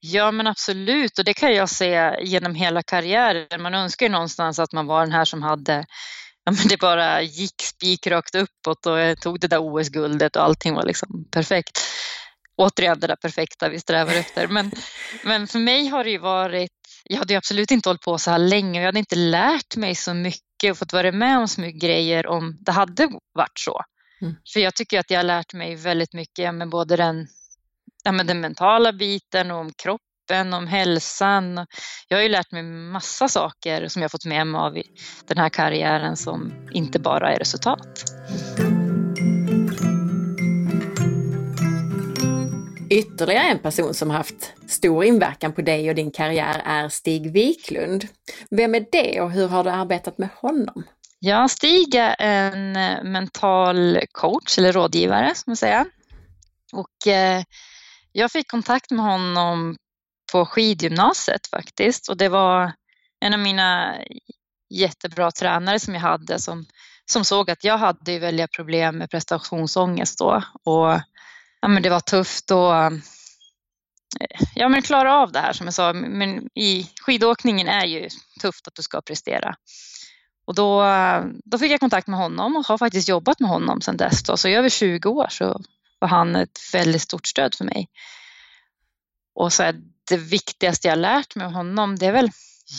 [0.00, 3.62] Ja men absolut och det kan jag säga genom hela karriären.
[3.62, 5.86] Man önskar ju någonstans att man var den här som hade
[6.46, 10.74] ja, men det bara gick spikrakt uppåt och jag tog det där OS-guldet och allting
[10.74, 11.80] var liksom perfekt.
[12.56, 14.48] Återigen det där perfekta vi strävar efter.
[14.48, 14.70] Men,
[15.24, 16.70] men för mig har det ju varit,
[17.04, 19.76] jag hade ju absolut inte hållit på så här länge och jag hade inte lärt
[19.76, 23.58] mig så mycket och fått vara med om så mycket grejer om det hade varit
[23.58, 23.82] så.
[24.20, 24.34] Mm.
[24.52, 27.26] För jag tycker att jag har lärt mig väldigt mycket med både den,
[28.04, 31.66] ja, med den mentala biten och om kropp kroppen, om hälsan.
[32.08, 34.82] Jag har ju lärt mig massa saker som jag fått med mig av
[35.26, 38.04] den här karriären som inte bara är resultat.
[42.90, 48.04] Ytterligare en person som haft stor inverkan på dig och din karriär är Stig Wiklund.
[48.50, 50.84] Vem är det och hur har du arbetat med honom?
[51.18, 52.72] Ja, Stig är en
[53.12, 55.86] mental coach eller rådgivare, som man säger.
[56.72, 57.42] Och eh,
[58.12, 59.76] jag fick kontakt med honom
[60.32, 62.72] på skidgymnasiet faktiskt och det var
[63.20, 63.94] en av mina
[64.70, 66.66] jättebra tränare som jag hade som,
[67.10, 71.00] som såg att jag hade väldiga problem med prestationsångest då och
[71.60, 72.98] ja, men det var tufft att eh,
[74.54, 75.92] ja, men klara av det här som jag sa.
[75.92, 78.08] Men i skidåkningen är ju
[78.40, 79.54] tufft att du ska prestera.
[80.46, 80.84] Och då,
[81.44, 84.22] då fick jag kontakt med honom och har faktiskt jobbat med honom sedan dess.
[84.22, 84.36] Då.
[84.36, 85.60] Så i över 20 år så
[85.98, 87.88] var han ett väldigt stort stöd för mig.
[89.34, 92.30] Och så här, det viktigaste jag lärt mig av honom, det är väl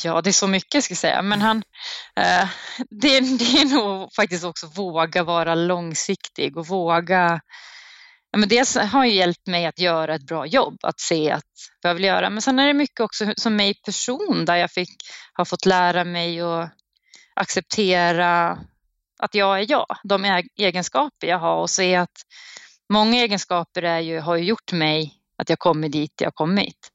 [0.03, 1.63] Ja, det är så mycket ska jag säga, men han,
[2.15, 2.49] eh,
[2.89, 7.41] det, det är nog faktiskt också våga vara långsiktig och våga
[8.32, 11.43] ja, men dels har ju hjälpt mig att göra ett bra jobb, att se att
[11.82, 12.30] vad jag vill göra.
[12.30, 14.95] Men sen är det mycket också som mig person där jag fick,
[15.34, 16.71] har fått lära mig att
[17.34, 18.57] acceptera
[19.19, 22.21] att jag är jag, de egenskaper jag har och se att
[22.89, 26.91] många egenskaper är ju, har ju gjort mig att jag kommit dit jag kommit.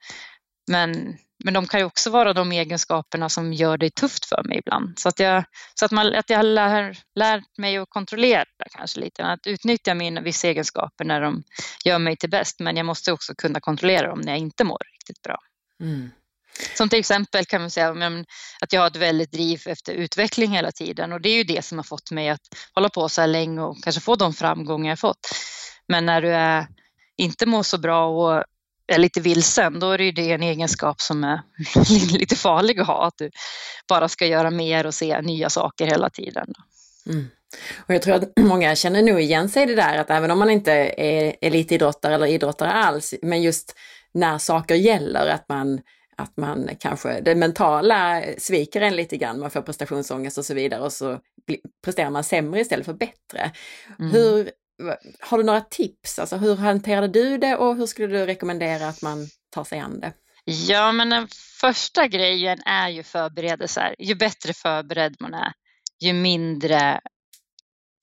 [0.71, 4.59] Men, men de kan ju också vara de egenskaperna som gör det tufft för mig
[4.59, 4.99] ibland.
[4.99, 9.01] Så att jag, så att man, att jag har lär, lärt mig att kontrollera kanske
[9.01, 11.43] lite, att utnyttja mina vissa egenskaper när de
[11.85, 12.61] gör mig till bäst.
[12.61, 15.39] Men jag måste också kunna kontrollera dem när jag inte mår riktigt bra.
[15.81, 16.11] Mm.
[16.75, 18.25] Som till exempel kan man säga
[18.61, 21.65] att jag har ett väldigt driv efter utveckling hela tiden och det är ju det
[21.65, 22.41] som har fått mig att
[22.75, 25.29] hålla på så här länge och kanske få de framgångar jag fått.
[25.89, 26.67] Men när du är,
[27.23, 28.45] inte mår så bra och
[28.87, 31.41] är lite vilsen, då är det ju det en egenskap som är
[32.19, 33.31] lite farlig att ha, att du
[33.89, 36.47] bara ska göra mer och se nya saker hela tiden.
[37.07, 37.27] Mm.
[37.87, 40.39] Och jag tror att många känner nog igen sig i det där att även om
[40.39, 43.75] man inte är elitidrottare eller idrottare alls, men just
[44.13, 45.81] när saker gäller, att man
[46.17, 50.81] att man kanske, det mentala sviker en lite grann, man får prestationsångest och så vidare
[50.81, 51.19] och så
[51.85, 53.51] presterar man sämre istället för bättre.
[53.99, 54.13] Mm.
[54.13, 54.51] Hur,
[55.21, 56.19] har du några tips?
[56.19, 60.01] Alltså hur hanterade du det och hur skulle du rekommendera att man tar sig an
[60.01, 60.13] det?
[60.45, 61.29] Ja, men den
[61.61, 63.95] första grejen är ju förberedelser.
[63.99, 65.53] Ju bättre förberedd man är,
[66.01, 67.01] ju mindre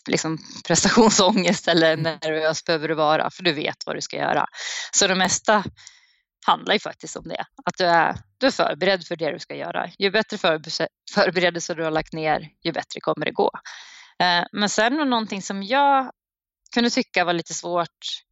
[0.07, 2.17] liksom, prestationsångest eller mm.
[2.21, 4.45] nervös behöver du vara, för du vet vad du ska göra.
[4.91, 5.63] Så det mesta
[6.45, 9.55] handlar ju faktiskt om det, att du är, du är förberedd för det du ska
[9.55, 9.89] göra.
[9.99, 10.37] Ju bättre
[11.13, 13.51] förberedelser du har lagt ner, ju bättre kommer det gå.
[14.23, 16.11] Eh, men sen någonting som jag
[16.73, 18.23] kunde tycka var lite svårt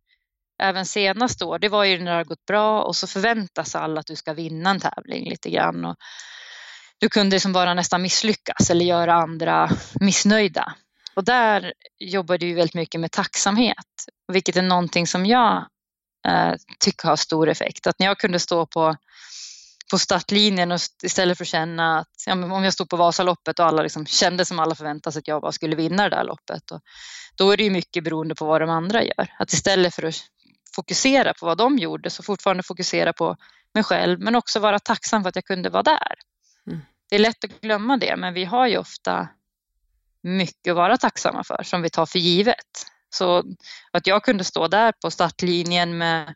[0.63, 3.99] även senast år, det var ju när det har gått bra och så förväntas alla
[3.99, 5.85] att du ska vinna en tävling lite grann.
[5.85, 5.95] Och
[6.99, 9.69] du kunde liksom bara nästan misslyckas eller göra andra
[9.99, 10.73] missnöjda.
[11.15, 15.65] Och där jobbar du väldigt mycket med tacksamhet, vilket är någonting som jag
[16.27, 17.87] eh, tycker har stor effekt.
[17.87, 18.95] Att när jag kunde stå på,
[19.91, 23.65] på startlinjen och istället för att känna att ja, om jag stod på Vasaloppet och
[23.65, 26.71] alla liksom kände som alla förväntade sig att jag bara skulle vinna det där loppet.
[26.71, 26.81] Och
[27.37, 29.33] då är det ju mycket beroende på vad de andra gör.
[29.39, 30.15] Att istället för att
[30.75, 33.35] fokusera på vad de gjorde så fortfarande fokusera på
[33.73, 36.13] mig själv men också vara tacksam för att jag kunde vara där.
[36.67, 36.81] Mm.
[37.09, 39.27] Det är lätt att glömma det men vi har ju ofta
[40.23, 42.85] mycket att vara tacksamma för som vi tar för givet.
[43.09, 43.43] Så
[43.91, 46.35] att jag kunde stå där på startlinjen med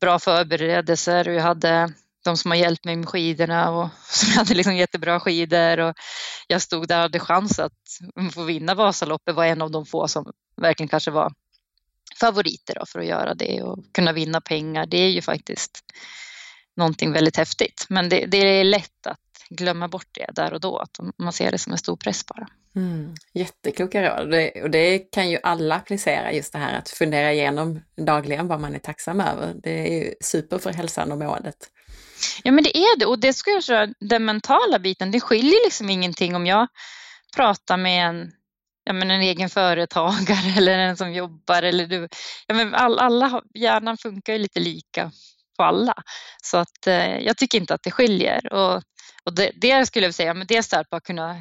[0.00, 1.92] bra förberedelser och jag hade
[2.24, 5.94] de som har hjälpt mig med skidorna och som hade liksom jättebra skidor och
[6.46, 7.72] jag stod där och hade chans att
[8.34, 11.32] få vinna Vasaloppet var en av de få som verkligen kanske var
[12.20, 14.86] favoriter då för att göra det och kunna vinna pengar.
[14.86, 15.84] Det är ju faktiskt
[16.76, 17.86] någonting väldigt häftigt.
[17.88, 19.18] Men det, det är lätt att
[19.50, 22.46] glömma bort det där och då, att man ser det som en stor press bara.
[22.76, 27.32] Mm, jättekloka råd det, och det kan ju alla applicera just det här att fundera
[27.32, 29.54] igenom dagligen vad man är tacksam över.
[29.62, 31.56] Det är ju super för hälsan och måendet.
[32.42, 35.64] Ja men det är det och det skulle jag säga, den mentala biten, det skiljer
[35.64, 36.68] liksom ingenting om jag
[37.36, 38.32] pratar med en,
[38.84, 42.08] ja, men en egen företagare eller en som jobbar eller du.
[42.46, 45.10] Ja, men all, alla, hjärnan funkar ju lite lika
[45.56, 45.94] på alla.
[46.42, 48.52] Så att eh, jag tycker inte att det skiljer.
[48.52, 48.82] Och,
[49.24, 51.36] och det, det skulle jag säga, men dels att bara kunna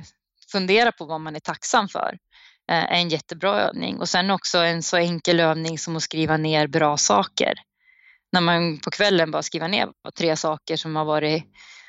[0.51, 2.17] fundera på vad man är tacksam för
[2.67, 6.67] är en jättebra övning och sen också en så enkel övning som att skriva ner
[6.67, 7.53] bra saker.
[8.31, 11.43] När man på kvällen bara skriver ner tre saker som har varit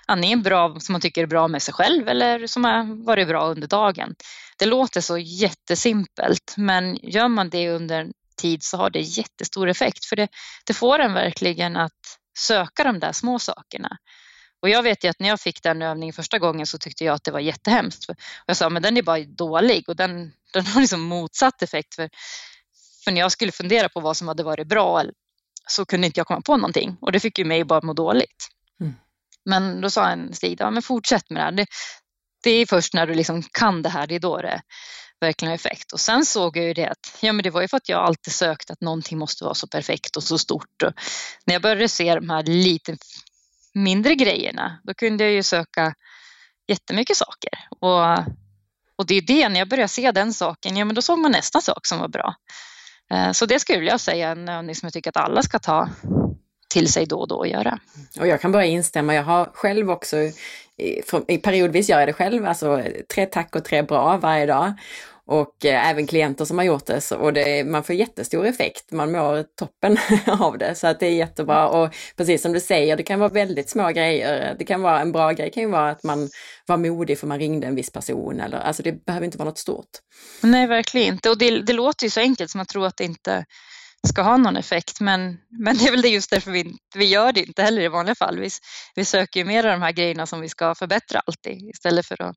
[0.07, 3.47] antingen bra, som man tycker är bra med sig själv eller som har varit bra
[3.47, 4.15] under dagen.
[4.59, 10.05] Det låter så jättesimpelt men gör man det under tid så har det jättestor effekt
[10.05, 10.29] för det,
[10.65, 13.97] det får en verkligen att söka de där små sakerna.
[14.63, 17.15] Och jag vet ju att när jag fick den övningen första gången så tyckte jag
[17.15, 18.11] att det var jättehemskt.
[18.11, 18.17] Och
[18.47, 21.95] jag sa, men den är bara dålig och den, den har liksom motsatt effekt.
[21.95, 22.11] För,
[23.05, 25.03] för när jag skulle fundera på vad som hade varit bra
[25.71, 27.93] så kunde inte jag komma på någonting och det fick ju mig bara att må
[27.93, 28.49] dåligt.
[28.81, 28.95] Mm.
[29.45, 31.53] Men då sa en Stig, ja, men fortsätt med det här.
[31.53, 31.67] Det,
[32.43, 34.63] det är först när du liksom kan det här, det är då det
[35.21, 35.93] verkligen har effekt.
[35.93, 38.01] Och sen såg jag ju det att ja, men det var ju för att jag
[38.01, 40.83] alltid sökt att någonting måste vara så perfekt och så stort.
[40.83, 40.93] Och
[41.47, 42.97] när jag började se de här lite
[43.75, 45.95] mindre grejerna, då kunde jag ju söka
[46.69, 47.53] jättemycket saker.
[47.81, 48.19] Och,
[48.97, 51.33] och det är det, när jag började se den saken, ja men då såg man
[51.33, 52.35] nästa sak som var bra.
[53.11, 55.59] Eh, så det skulle jag säga är en övning som jag tycker att alla ska
[55.59, 55.89] ta
[56.71, 57.79] till sig då och då och göra.
[58.21, 60.17] Och jag kan bara instämma, jag har själv också,
[61.27, 62.83] i, periodvis gör jag det själv, alltså
[63.15, 64.73] tre tack och tre bra varje dag
[65.31, 67.01] och eh, även klienter som har gjort det.
[67.01, 69.97] Så, och det, man får jättestor effekt, man mår toppen
[70.41, 70.75] av det.
[70.75, 71.69] Så att det är jättebra.
[71.69, 74.57] Och precis som du säger, det kan vara väldigt små grejer.
[74.59, 76.29] Det kan vara en bra grej kan ju vara att man
[76.67, 78.41] var modig för man ringde en viss person.
[78.41, 79.91] Eller, alltså det behöver inte vara något stort.
[80.43, 81.31] Nej, verkligen inte.
[81.31, 83.45] Och det, det låter ju så enkelt som man tror att det inte
[84.09, 85.01] ska ha någon effekt.
[85.01, 87.89] Men, men det är väl det just därför vi, vi gör det inte heller i
[87.89, 88.39] vanliga fall.
[88.39, 88.49] Vi,
[88.95, 92.23] vi söker ju mer av de här grejerna som vi ska förbättra alltid istället för
[92.23, 92.37] att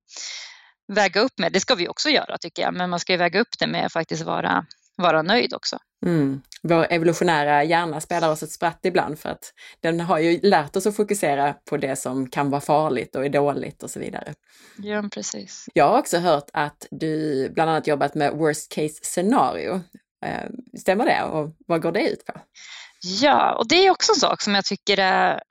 [0.87, 1.51] väga upp med.
[1.51, 3.85] Det ska vi också göra tycker jag, men man ska ju väga upp det med
[3.85, 4.65] att faktiskt vara,
[4.97, 5.77] vara nöjd också.
[6.05, 6.41] Mm.
[6.63, 10.87] Vår evolutionära hjärna spelar oss ett spratt ibland för att den har ju lärt oss
[10.87, 14.33] att fokusera på det som kan vara farligt och är dåligt och så vidare.
[14.77, 15.65] Ja, precis.
[15.73, 19.81] Jag har också hört att du bland annat jobbat med worst case scenario.
[20.25, 22.33] Eh, stämmer det och vad går det ut på?
[23.21, 25.43] Ja, och det är också en sak som jag tycker är,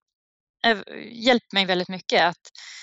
[0.64, 2.22] är, hjälpt mig väldigt mycket.
[2.22, 2.81] Att eh,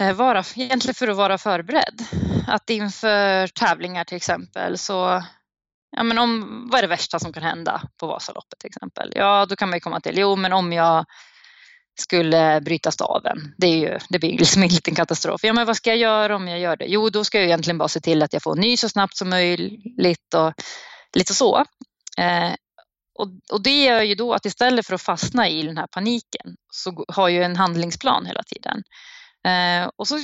[0.00, 2.02] Eh, vara, egentligen för att vara förberedd.
[2.46, 5.22] Att inför tävlingar till exempel så
[5.96, 9.12] ja, men om, vad är det värsta som kan hända på Vasaloppet till exempel?
[9.16, 11.04] Ja, då kan man ju komma till, jo men om jag
[12.00, 15.44] skulle bryta staven, det, är ju, det blir liksom en liten katastrof.
[15.44, 16.86] Ja, men vad ska jag göra om jag gör det?
[16.86, 19.30] Jo, då ska jag egentligen bara se till att jag får ny så snabbt som
[19.30, 20.52] möjligt och
[21.16, 21.64] lite så.
[22.18, 22.52] Eh,
[23.18, 26.56] och, och, det gör ju då att istället för att fastna i den här paniken
[26.72, 28.82] så har jag en handlingsplan hela tiden.
[29.44, 30.18] Eh, och så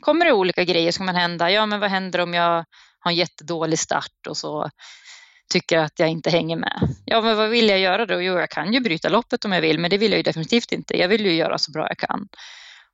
[0.00, 1.50] kommer det olika grejer som kan hända.
[1.50, 2.64] Ja, men vad händer om jag
[2.98, 4.70] har en jättedålig start och så
[5.48, 6.96] tycker att jag inte hänger med.
[7.04, 8.22] Ja, men vad vill jag göra då?
[8.22, 10.72] Jo, jag kan ju bryta loppet om jag vill, men det vill jag ju definitivt
[10.72, 10.98] inte.
[10.98, 12.28] Jag vill ju göra så bra jag kan.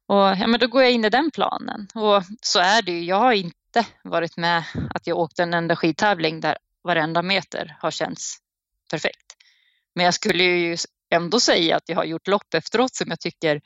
[0.07, 1.89] Och ja, men då går jag in i den planen.
[1.95, 3.05] Och så är det ju.
[3.05, 7.91] Jag har inte varit med att jag åkte en enda skidtävling där varenda meter har
[7.91, 8.37] känts
[8.91, 9.37] perfekt.
[9.95, 10.77] Men jag skulle ju
[11.11, 13.61] ändå säga att jag har gjort lopp efteråt som jag tycker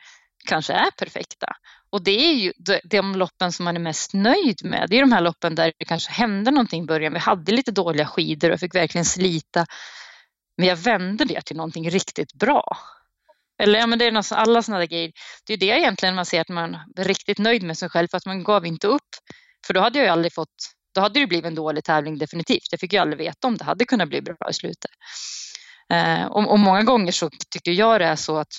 [0.49, 1.47] kanske är perfekta.
[1.91, 2.53] Och det är ju
[2.85, 4.87] de loppen som man är mest nöjd med.
[4.91, 7.13] Det är de här loppen där det kanske hände någonting i början.
[7.13, 9.67] Vi hade lite dåliga skidor och fick verkligen slita.
[10.57, 12.77] Men jag vände det till någonting riktigt bra.
[13.63, 15.13] Eller ja, men det är något, alla sådana där grejer.
[15.47, 18.17] Det är det egentligen man ser att man är riktigt nöjd med sig själv för
[18.17, 19.09] att man gav inte upp.
[19.67, 20.55] För då hade jag ju aldrig fått,
[20.95, 22.69] då hade det blivit en dålig tävling definitivt.
[22.71, 24.91] Jag fick ju aldrig veta om det hade kunnat bli bra i slutet.
[25.93, 28.53] Eh, och, och, många gånger så tycker jag det är så att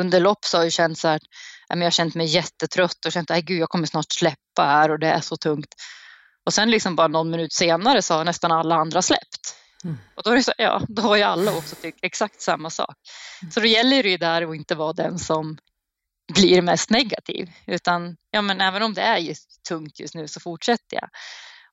[0.00, 1.20] under lopp så har jag känt så här,
[1.68, 5.08] jag har känt mig jättetrött och känt att jag kommer snart släppa här och det
[5.08, 5.74] är så tungt.
[6.46, 9.56] Och sen liksom bara någon minut senare så har nästan alla andra släppt.
[9.84, 9.98] Mm.
[10.14, 12.96] Och då är det så, ja, då har ju alla också tyckt exakt samma sak.
[13.42, 13.52] Mm.
[13.52, 15.58] Så då gäller det ju där att inte vara den som
[16.34, 20.40] blir mest negativ, utan ja, men även om det är just tungt just nu så
[20.40, 21.08] fortsätter jag.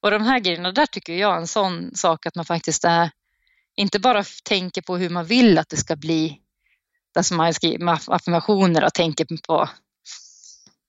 [0.01, 3.11] Och de här grejerna, där tycker jag är en sån sak att man faktiskt är,
[3.75, 6.41] inte bara tänker på hur man vill att det ska bli
[7.21, 9.69] som man skriver affirmationer och tänker på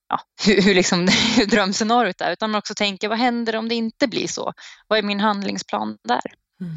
[0.09, 1.07] ja, hur, hur, liksom,
[1.37, 4.53] hur drömscenariot är, utan man också tänker vad händer om det inte blir så?
[4.87, 6.21] Vad är min handlingsplan där?
[6.61, 6.75] Mm.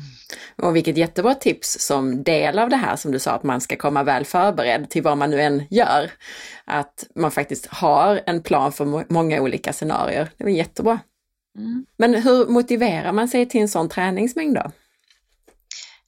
[0.57, 3.77] Och vilket jättebra tips som del av det här som du sa att man ska
[3.77, 6.11] komma väl förberedd till vad man nu än gör.
[6.65, 10.31] Att man faktiskt har en plan för många olika scenarier.
[10.37, 10.99] Det var jättebra.
[11.59, 11.87] Mm.
[11.97, 14.71] Men hur motiverar man sig till en sån träningsmängd då?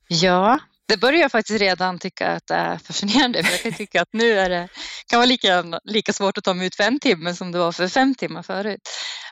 [0.08, 0.58] Ja,
[0.88, 4.12] det börjar jag faktiskt redan tycka att det är fascinerande för jag kan tycka att
[4.12, 4.68] nu är det,
[5.06, 7.72] kan vara lika, lika svårt att ta mig ut för en timme som det var
[7.72, 8.80] för fem timmar förut.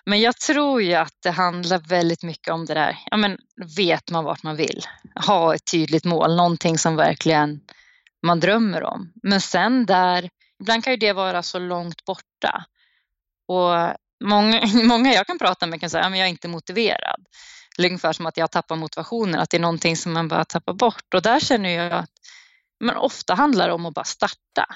[0.06, 3.38] Men jag tror ju att det handlar väldigt mycket om det där, ja men
[3.76, 4.82] vet man vart man vill?
[5.26, 7.60] Ha ett tydligt mål, någonting som verkligen
[8.26, 9.12] man drömmer om.
[9.22, 10.28] Men sen där,
[10.60, 12.64] ibland kan ju det vara så långt borta.
[13.48, 17.26] Och många, många jag kan prata med kan säga, att jag är inte motiverad
[17.84, 21.14] ungefär som att jag tappar motivationen, att det är någonting som man bara tappar bort.
[21.14, 22.10] Och där känner jag att
[22.80, 24.66] men ofta handlar det om att bara starta.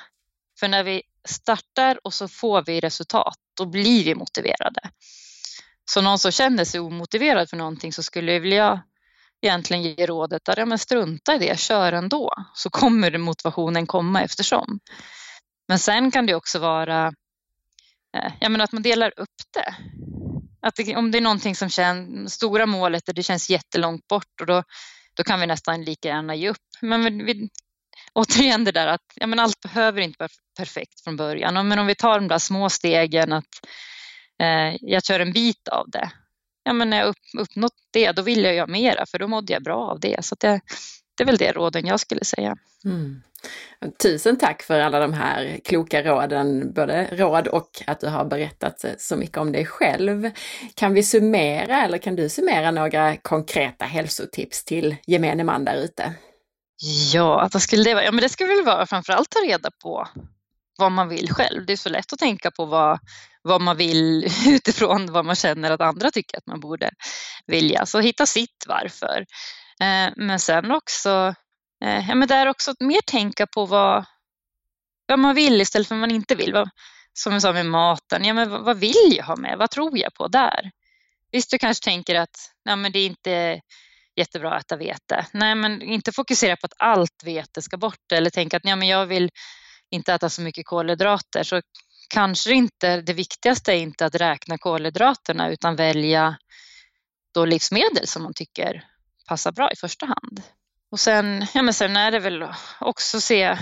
[0.61, 4.81] För när vi startar och så får vi resultat, då blir vi motiverade.
[5.91, 8.83] Så någon som känner sig omotiverad för någonting så skulle jag vilja
[9.43, 14.23] egentligen ge rådet att ja, men strunta i det, kör ändå, så kommer motivationen komma
[14.23, 14.81] eftersom.
[15.69, 17.07] Men sen kan det också vara
[18.17, 19.75] eh, ja, men att man delar upp det.
[20.63, 24.47] Att det, om det är någonting som känns, stora målet det känns jättelångt bort och
[24.47, 24.63] då,
[25.15, 26.57] då kan vi nästan lika gärna ge upp.
[26.81, 27.49] Men vi,
[28.13, 31.69] återigen det där att ja, men allt behöver inte vara perfekt från början.
[31.69, 33.61] Men om vi tar de där små stegen att
[34.43, 36.11] eh, jag kör en bit av det.
[36.63, 39.53] Ja, men när jag upp, uppnått det, då vill jag göra mera för då mådde
[39.53, 40.25] jag bra av det.
[40.25, 40.61] Så det,
[41.17, 42.57] det är väl det råden jag skulle säga.
[42.85, 43.23] Mm.
[44.03, 48.85] Tusen tack för alla de här kloka råden, både råd och att du har berättat
[48.99, 50.31] så mycket om dig själv.
[50.75, 56.15] Kan vi summera eller kan du summera några konkreta hälsotips till gemene man där ute?
[57.13, 58.05] Ja, vad skulle det vara?
[58.05, 60.09] Ja, men det skulle väl vara framförallt ta reda på
[60.79, 61.67] vad man vill själv.
[61.67, 62.99] Det är så lätt att tänka på vad,
[63.43, 66.91] vad man vill utifrån vad man känner att andra tycker att man borde
[67.47, 67.87] vilja.
[67.87, 69.27] Så hitta sitt varför.
[69.81, 71.35] Eh, men sen också
[71.85, 74.05] Eh, ja, men där också mer tänka på vad,
[75.07, 76.53] vad man vill istället för vad man inte vill.
[76.53, 76.71] Vad,
[77.13, 79.59] som jag sa med maten, ja, men vad, vad vill jag ha med?
[79.59, 80.71] Vad tror jag på där?
[81.33, 83.61] Visst, du kanske tänker att ja, men det är inte
[84.17, 85.27] jättebra att äta vete.
[85.33, 88.89] Nej, men inte fokusera på att allt vete ska bort eller tänka att ja, men
[88.89, 89.31] jag vill
[89.91, 91.43] inte äta så mycket kolhydrater.
[91.43, 91.63] Så
[92.09, 96.37] kanske inte det viktigaste är inte att räkna kolhydraterna utan välja
[97.35, 98.85] då livsmedel som man tycker
[99.29, 100.43] passar bra i första hand.
[100.91, 102.45] Och sen, ja men sen är det väl
[102.81, 103.59] också se,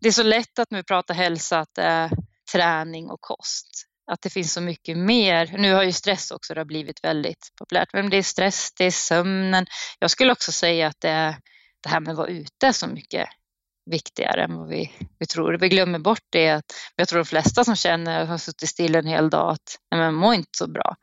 [0.00, 2.10] det är så lätt att nu prata hälsa att det är
[2.52, 3.66] träning och kost.
[4.10, 5.58] Att det finns så mycket mer.
[5.58, 7.92] Nu har ju stress också det blivit väldigt populärt.
[7.92, 9.66] Men det är stress, det är sömnen.
[9.98, 11.36] Jag skulle också säga att det är
[11.82, 13.28] det här med att vara ute är så mycket
[13.90, 15.58] viktigare än vad vi, vi tror.
[15.58, 16.50] Vi glömmer bort det.
[16.50, 16.64] Att,
[16.96, 20.14] jag tror de flesta som känner har suttit still en hel dag att nej, man
[20.14, 20.96] mår inte så bra.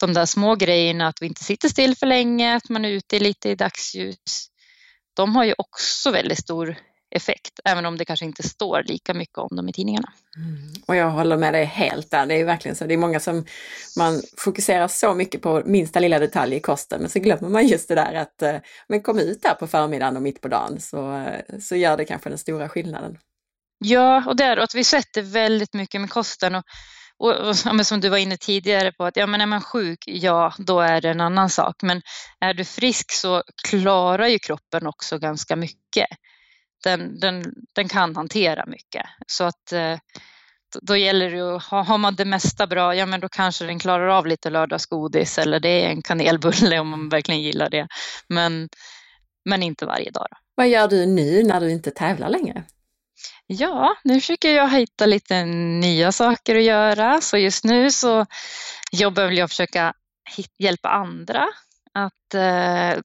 [0.00, 3.18] De där små grejerna, att vi inte sitter still för länge, att man är ute
[3.18, 4.49] lite i dagsljus,
[5.14, 6.76] de har ju också väldigt stor
[7.10, 10.12] effekt, även om det kanske inte står lika mycket om dem i tidningarna.
[10.36, 10.72] Mm.
[10.86, 12.86] Och jag håller med dig helt där, det är verkligen så.
[12.86, 13.44] Det är många som
[13.96, 17.88] man fokuserar så mycket på minsta lilla detalj i kosten, men så glömmer man just
[17.88, 18.56] det där att eh,
[18.88, 22.04] men kom ut där på förmiddagen och mitt på dagen så, eh, så gör det
[22.04, 23.18] kanske den stora skillnaden.
[23.84, 26.54] Ja, och det är att vi sätter väldigt mycket med kosten.
[26.54, 26.64] Och,
[27.20, 30.54] och, och som du var inne tidigare på, att ja, men är man sjuk, ja,
[30.58, 31.82] då är det en annan sak.
[31.82, 32.02] Men
[32.40, 36.06] är du frisk så klarar ju kroppen också ganska mycket
[36.84, 37.44] den, den,
[37.74, 39.06] den kan hantera mycket.
[39.26, 39.98] Så att eh,
[40.82, 44.06] då gäller det att har man det mesta bra, ja men då kanske den klarar
[44.06, 47.88] av lite lördagsgodis eller det är en kanelbulle om man verkligen gillar det.
[48.28, 48.68] Men,
[49.44, 50.26] men inte varje dag.
[50.30, 50.36] Då.
[50.54, 52.64] Vad gör du nu när du inte tävlar längre?
[53.52, 57.20] Ja, nu försöker jag hitta lite nya saker att göra.
[57.20, 58.26] Så just nu så
[58.92, 59.94] jobbar jag att försöka
[60.58, 61.46] hjälpa andra.
[61.94, 63.00] Att, eh,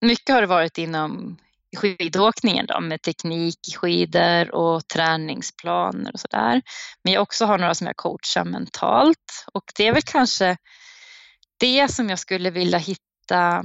[0.00, 1.36] mycket har det varit inom
[1.76, 6.62] skidåkningen då, med teknik skidor och träningsplaner och sådär.
[7.04, 10.56] Men jag också har några som jag coachar mentalt och det är väl kanske
[11.60, 13.64] det som jag skulle vilja hitta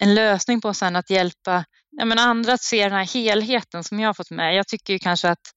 [0.00, 1.64] en lösning på sen att hjälpa
[1.98, 4.54] jag menar, andra att se den här helheten som jag har fått med.
[4.54, 5.52] Jag tycker ju kanske att,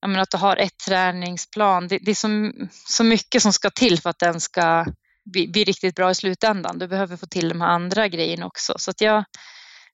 [0.00, 2.52] jag menar, att du har ett träningsplan, det, det är så,
[2.88, 4.86] så mycket som ska till för att den ska
[5.24, 6.78] bli, bli riktigt bra i slutändan.
[6.78, 8.74] Du behöver få till de här andra grejerna också.
[8.78, 9.24] Så att jag,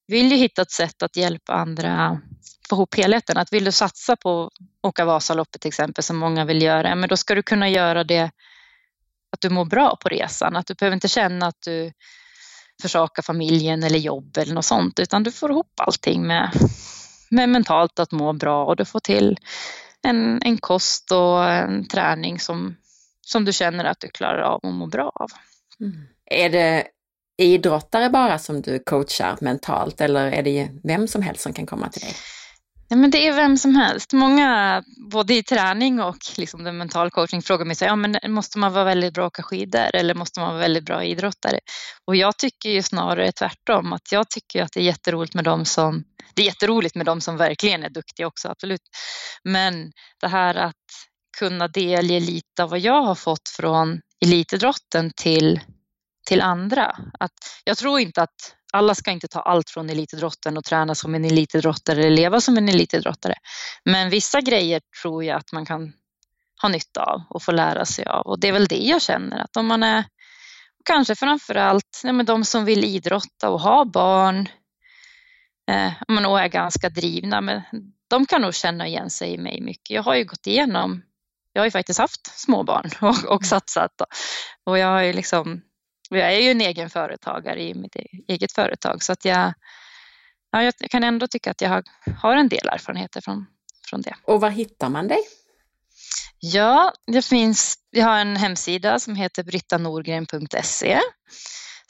[0.06, 2.20] vill ju hitta ett sätt att hjälpa andra
[2.68, 3.38] få ihop helheten.
[3.38, 4.52] Att vill du satsa på att
[4.82, 8.30] åka Vasaloppet till exempel som många vill göra, men då ska du kunna göra det
[9.32, 10.56] att du mår bra på resan.
[10.56, 11.92] Att du behöver inte känna att du
[12.82, 16.50] försaka familjen eller jobb eller något sånt, utan du får ihop allting med,
[17.30, 19.38] med mentalt att må bra och du får till
[20.02, 22.76] en, en kost och en träning som,
[23.20, 25.30] som du känner att du klarar av att må bra av.
[25.80, 26.06] Mm.
[26.30, 26.86] Är det
[27.38, 31.88] idrottare bara som du coachar mentalt eller är det vem som helst som kan komma
[31.88, 32.14] till dig?
[32.92, 34.12] Ja, men det är vem som helst.
[34.12, 38.58] Många, både i träning och liksom den mental coaching, frågar mig så ja, men måste
[38.58, 41.58] man vara väldigt bra att åka skidor eller måste man vara väldigt bra idrottare?
[42.06, 45.64] Och jag tycker ju snarare tvärtom, att jag tycker att det är jätteroligt med dem
[45.64, 48.82] som, det är jätteroligt med dem som verkligen är duktiga också, absolut.
[49.44, 50.86] Men det här att
[51.38, 55.60] kunna delge lite av vad jag har fått från elitidrotten till
[56.26, 56.96] till andra.
[57.18, 57.32] Att
[57.64, 61.24] jag tror inte att alla ska inte ta allt från elitidrotten och träna som en
[61.24, 63.34] elitidrottare eller leva som en elitidrottare.
[63.84, 65.92] Men vissa grejer tror jag att man kan
[66.62, 68.26] ha nytta av och få lära sig av.
[68.26, 70.04] Och det är väl det jag känner att om man är,
[70.84, 74.48] kanske framför allt nej, de som vill idrotta och ha barn
[75.70, 77.62] eh, och är ganska drivna, men
[78.08, 79.90] de kan nog känna igen sig i mig mycket.
[79.90, 81.02] Jag har ju gått igenom,
[81.52, 83.90] jag har ju faktiskt haft småbarn och, och satsat.
[84.64, 85.62] Och jag har ju liksom
[86.18, 87.96] jag är ju en egen företagare i mitt
[88.28, 89.52] eget företag så att jag,
[90.50, 91.82] ja, jag kan ändå tycka att jag har,
[92.22, 93.46] har en del erfarenheter från,
[93.86, 94.14] från det.
[94.24, 95.20] Och var hittar man dig?
[96.38, 101.00] Ja, det finns, jag har en hemsida som heter brittanorgren.se.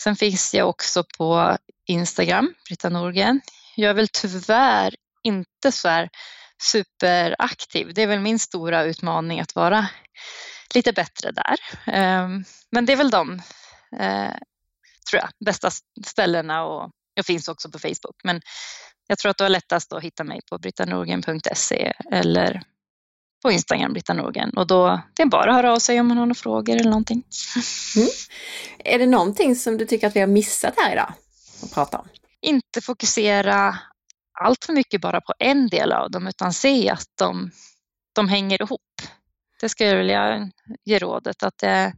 [0.03, 1.57] Sen finns jag också på
[1.87, 3.41] Instagram, Britta Norgren.
[3.77, 6.09] Jag är väl tyvärr inte så här
[6.63, 7.95] superaktiv.
[7.95, 9.87] Det är väl min stora utmaning att vara
[10.75, 11.57] lite bättre där.
[11.87, 13.43] Ehm, men det är väl de
[13.99, 14.35] eh,
[15.11, 15.71] tror jag, bästa
[16.07, 18.17] ställena och jag finns också på Facebook.
[18.25, 18.41] Men
[19.07, 22.63] jag tror att du har lättast att hitta mig på brittanorgen.se eller
[23.43, 24.51] på Instagram, Britta Norgen.
[24.51, 26.91] Och då det är bara att höra av sig om man har några frågor eller
[26.91, 27.23] någonting.
[27.97, 28.09] Mm.
[28.79, 31.15] Är det någonting som du tycker att vi har missat här idag
[31.63, 32.09] att prata om?
[32.41, 33.79] Inte fokusera
[34.41, 37.51] allt för mycket bara på en del av dem utan se att de,
[38.13, 38.81] de hänger ihop.
[39.61, 40.51] Det skulle jag vilja
[40.85, 41.95] ge rådet att det,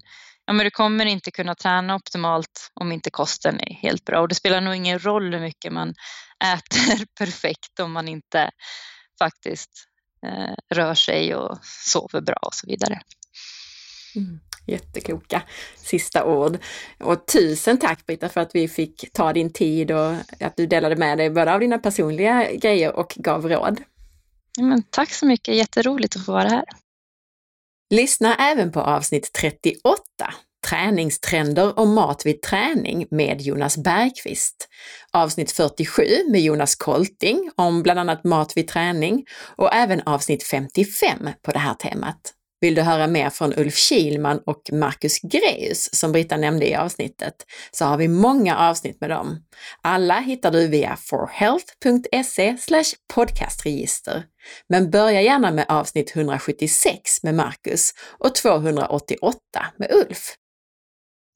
[0.46, 4.20] ja, men du kommer inte kunna träna optimalt om inte kosten är helt bra.
[4.20, 5.94] Och det spelar nog ingen roll hur mycket man
[6.44, 8.50] äter perfekt om man inte
[9.18, 9.70] faktiskt
[10.26, 13.00] eh, rör sig och sover bra och så vidare.
[14.16, 14.40] Mm.
[14.66, 15.42] Jättekloka
[15.76, 16.58] sista ord.
[17.00, 20.96] Och tusen tack Britta för att vi fick ta din tid och att du delade
[20.96, 23.80] med dig både av dina personliga grejer och gav råd.
[24.60, 26.64] Men tack så mycket, jätteroligt att få vara här.
[27.90, 30.02] Lyssna även på avsnitt 38,
[30.68, 34.68] Träningstrender och mat vid träning med Jonas Bergqvist.
[35.12, 39.24] Avsnitt 47 med Jonas Kolting om bland annat mat vid träning
[39.56, 42.34] och även avsnitt 55 på det här temat.
[42.64, 47.34] Vill du höra mer från Ulf Kilman och Marcus Greus som Britta nämnde i avsnittet
[47.70, 49.44] så har vi många avsnitt med dem.
[49.82, 52.56] Alla hittar du via forhealth.se
[53.14, 54.22] podcastregister.
[54.68, 59.38] Men börja gärna med avsnitt 176 med Marcus och 288
[59.76, 60.34] med Ulf.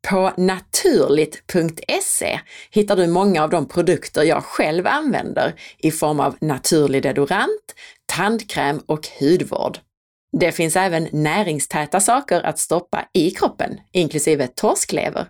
[0.09, 7.03] På naturligt.se hittar du många av de produkter jag själv använder i form av naturlig
[7.03, 7.75] deodorant,
[8.07, 9.79] tandkräm och hudvård.
[10.33, 15.27] Det finns även näringstäta saker att stoppa i kroppen, inklusive torsklever.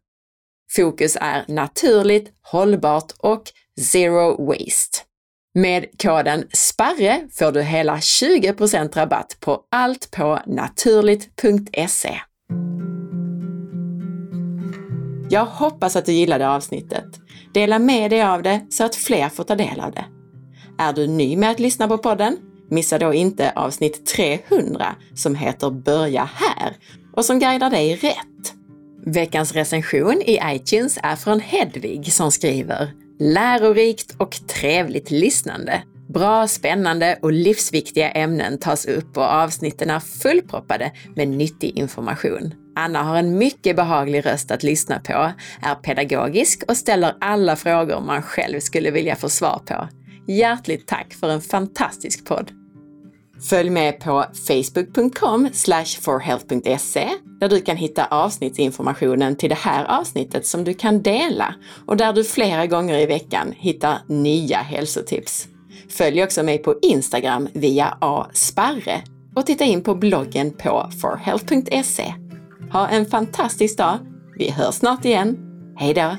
[0.76, 3.42] Fokus är naturligt, hållbart och
[3.80, 4.98] zero waste.
[5.54, 12.20] Med koden SPARRE får du hela 20% rabatt på allt på naturligt.se.
[15.30, 17.04] Jag hoppas att du gillade avsnittet.
[17.54, 20.04] Dela med dig av det så att fler får ta del av det.
[20.78, 22.47] Är du ny med att lyssna på podden?
[22.70, 26.76] Missa då inte avsnitt 300 som heter Börja här
[27.12, 28.54] och som guidar dig rätt.
[29.06, 32.90] Veckans recension i iTunes är från Hedvig som skriver
[33.20, 35.82] Lärorikt och trevligt lyssnande.
[36.08, 42.54] Bra, spännande och livsviktiga ämnen tas upp och avsnitten är fullproppade med nyttig information.
[42.76, 48.00] Anna har en mycket behaglig röst att lyssna på, är pedagogisk och ställer alla frågor
[48.00, 49.88] man själv skulle vilja få svar på.
[50.26, 52.57] Hjärtligt tack för en fantastisk podd!
[53.40, 55.48] Följ med på facebook.com
[56.00, 57.08] forhealth.se
[57.40, 61.54] där du kan hitta avsnittsinformationen till det här avsnittet som du kan dela
[61.86, 65.48] och där du flera gånger i veckan hittar nya hälsotips.
[65.88, 69.02] Följ också mig på Instagram via asparre
[69.34, 72.14] och titta in på bloggen på forhealth.se.
[72.72, 73.98] Ha en fantastisk dag!
[74.38, 75.36] Vi hörs snart igen.
[75.76, 76.16] Hej då!